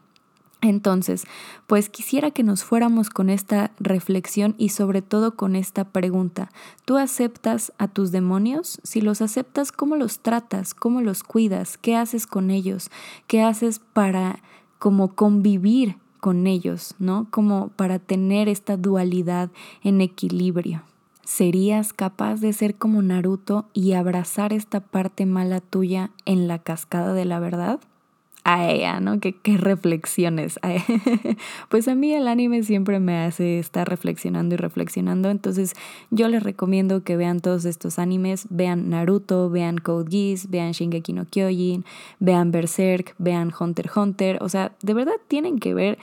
Entonces, 0.60 1.24
pues 1.66 1.88
quisiera 1.88 2.32
que 2.32 2.42
nos 2.42 2.64
fuéramos 2.64 3.08
con 3.08 3.30
esta 3.30 3.70
reflexión 3.80 4.54
y 4.58 4.68
sobre 4.68 5.00
todo 5.00 5.36
con 5.36 5.56
esta 5.56 5.84
pregunta. 5.84 6.50
¿Tú 6.84 6.98
aceptas 6.98 7.72
a 7.78 7.88
tus 7.88 8.12
demonios? 8.12 8.78
Si 8.82 9.00
los 9.00 9.22
aceptas, 9.22 9.72
¿cómo 9.72 9.96
los 9.96 10.18
tratas? 10.18 10.74
¿Cómo 10.74 11.00
los 11.00 11.22
cuidas? 11.22 11.78
¿Qué 11.78 11.96
haces 11.96 12.26
con 12.26 12.50
ellos? 12.50 12.90
¿Qué 13.26 13.40
haces 13.40 13.78
para 13.78 14.42
como 14.78 15.14
convivir 15.14 15.96
con 16.18 16.46
ellos, 16.46 16.94
¿no? 16.98 17.26
Como 17.30 17.68
para 17.68 17.98
tener 17.98 18.48
esta 18.48 18.76
dualidad 18.76 19.50
en 19.82 20.00
equilibrio. 20.00 20.82
¿Serías 21.24 21.92
capaz 21.92 22.36
de 22.36 22.52
ser 22.52 22.76
como 22.76 23.02
Naruto 23.02 23.66
y 23.74 23.92
abrazar 23.92 24.52
esta 24.52 24.80
parte 24.80 25.26
mala 25.26 25.60
tuya 25.60 26.10
en 26.24 26.48
la 26.48 26.58
cascada 26.58 27.12
de 27.12 27.26
la 27.26 27.38
verdad? 27.38 27.80
A 28.48 28.70
ella, 28.70 28.98
¿no? 28.98 29.20
Qué, 29.20 29.34
reflexiones. 29.44 30.58
pues 31.68 31.86
a 31.86 31.94
mí 31.94 32.14
el 32.14 32.26
anime 32.26 32.62
siempre 32.62 32.98
me 32.98 33.18
hace 33.24 33.58
estar 33.58 33.86
reflexionando 33.86 34.54
y 34.54 34.58
reflexionando, 34.58 35.28
entonces 35.28 35.74
yo 36.10 36.28
les 36.28 36.42
recomiendo 36.42 37.02
que 37.02 37.18
vean 37.18 37.40
todos 37.40 37.66
estos 37.66 37.98
animes, 37.98 38.46
vean 38.48 38.88
Naruto, 38.88 39.50
vean 39.50 39.76
Code 39.76 40.10
Geass, 40.10 40.48
vean 40.48 40.72
Shingeki 40.72 41.12
no 41.12 41.26
Kyojin, 41.26 41.84
vean 42.20 42.50
Berserk, 42.50 43.14
vean 43.18 43.52
Hunter 43.58 43.84
x 43.84 43.96
Hunter, 43.98 44.38
o 44.40 44.48
sea, 44.48 44.72
de 44.80 44.94
verdad 44.94 45.16
tienen 45.28 45.58
que 45.58 45.74
ver 45.74 45.98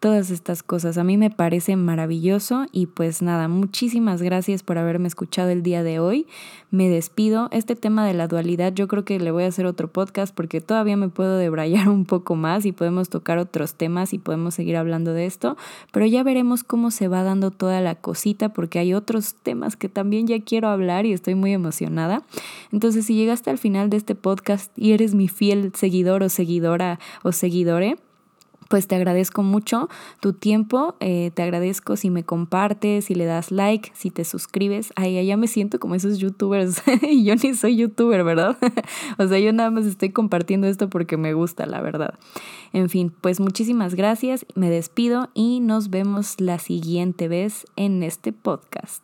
todas 0.00 0.30
estas 0.30 0.62
cosas. 0.62 0.96
A 0.98 1.04
mí 1.04 1.16
me 1.16 1.30
parece 1.30 1.76
maravilloso 1.76 2.66
y 2.72 2.86
pues 2.86 3.22
nada, 3.22 3.48
muchísimas 3.48 4.22
gracias 4.22 4.62
por 4.62 4.78
haberme 4.78 5.08
escuchado 5.08 5.50
el 5.50 5.62
día 5.62 5.82
de 5.82 5.98
hoy. 5.98 6.26
Me 6.70 6.88
despido. 6.88 7.48
Este 7.50 7.76
tema 7.76 8.06
de 8.06 8.14
la 8.14 8.28
dualidad 8.28 8.72
yo 8.72 8.88
creo 8.88 9.04
que 9.04 9.18
le 9.18 9.30
voy 9.30 9.44
a 9.44 9.48
hacer 9.48 9.66
otro 9.66 9.88
podcast 9.88 10.34
porque 10.34 10.60
todavía 10.60 10.96
me 10.96 11.08
puedo 11.08 11.36
debrayar 11.36 11.88
un 11.88 12.04
poco 12.04 12.36
más 12.36 12.64
y 12.64 12.72
podemos 12.72 13.08
tocar 13.08 13.38
otros 13.38 13.74
temas 13.74 14.12
y 14.12 14.18
podemos 14.18 14.54
seguir 14.54 14.76
hablando 14.76 15.12
de 15.12 15.26
esto, 15.26 15.56
pero 15.92 16.06
ya 16.06 16.22
veremos 16.22 16.64
cómo 16.64 16.90
se 16.90 17.08
va 17.08 17.22
dando 17.22 17.50
toda 17.50 17.80
la 17.80 17.94
cosita 17.94 18.50
porque 18.50 18.78
hay 18.78 18.94
otros 18.94 19.34
temas 19.34 19.76
que 19.76 19.88
también 19.88 20.26
ya 20.26 20.40
quiero 20.40 20.68
hablar 20.68 21.06
y 21.06 21.12
estoy 21.12 21.34
muy 21.34 21.52
emocionada. 21.52 22.22
Entonces, 22.72 23.06
si 23.06 23.14
llegaste 23.14 23.50
al 23.50 23.58
final 23.58 23.90
de 23.90 23.96
este 23.96 24.14
podcast 24.14 24.70
y 24.76 24.92
eres 24.92 25.14
mi 25.14 25.28
fiel 25.28 25.72
seguidor 25.74 26.22
o 26.22 26.28
seguidora 26.28 26.98
o 27.22 27.32
seguidore, 27.32 27.96
pues 28.68 28.86
te 28.86 28.94
agradezco 28.94 29.42
mucho 29.42 29.88
tu 30.20 30.34
tiempo, 30.34 30.94
eh, 31.00 31.32
te 31.34 31.42
agradezco 31.42 31.96
si 31.96 32.10
me 32.10 32.22
compartes, 32.22 33.06
si 33.06 33.14
le 33.14 33.24
das 33.24 33.50
like, 33.50 33.90
si 33.94 34.10
te 34.10 34.24
suscribes. 34.24 34.92
Ay, 34.94 35.24
ya 35.26 35.38
me 35.38 35.48
siento 35.48 35.80
como 35.80 35.94
esos 35.94 36.18
youtubers 36.18 36.82
y 37.02 37.24
yo 37.24 37.34
ni 37.34 37.54
soy 37.54 37.76
youtuber, 37.76 38.24
¿verdad? 38.24 38.58
o 39.18 39.26
sea, 39.26 39.38
yo 39.38 39.50
nada 39.52 39.70
más 39.70 39.86
estoy 39.86 40.10
compartiendo 40.10 40.66
esto 40.66 40.90
porque 40.90 41.16
me 41.16 41.32
gusta, 41.32 41.64
la 41.66 41.80
verdad. 41.80 42.18
En 42.72 42.88
fin, 42.90 43.12
pues 43.20 43.40
muchísimas 43.40 43.94
gracias, 43.94 44.44
me 44.54 44.68
despido 44.68 45.30
y 45.32 45.60
nos 45.60 45.88
vemos 45.88 46.38
la 46.38 46.58
siguiente 46.58 47.28
vez 47.28 47.64
en 47.76 48.02
este 48.02 48.34
podcast. 48.34 49.02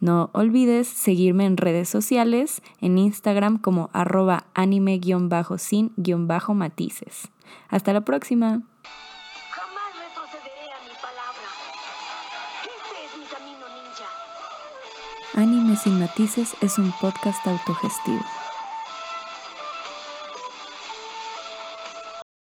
No 0.00 0.28
olvides 0.32 0.88
seguirme 0.88 1.46
en 1.46 1.56
redes 1.56 1.88
sociales, 1.88 2.60
en 2.80 2.98
Instagram 2.98 3.56
como 3.58 3.88
arroba 3.92 4.46
anime-sin-matices. 4.54 7.28
Hasta 7.70 7.94
la 7.94 8.02
próxima. 8.02 8.62
Anime 15.34 15.76
sin 15.76 15.98
matices 15.98 16.56
es 16.62 16.78
un 16.78 16.92
podcast 17.00 17.46
autogestivo. 17.46 18.24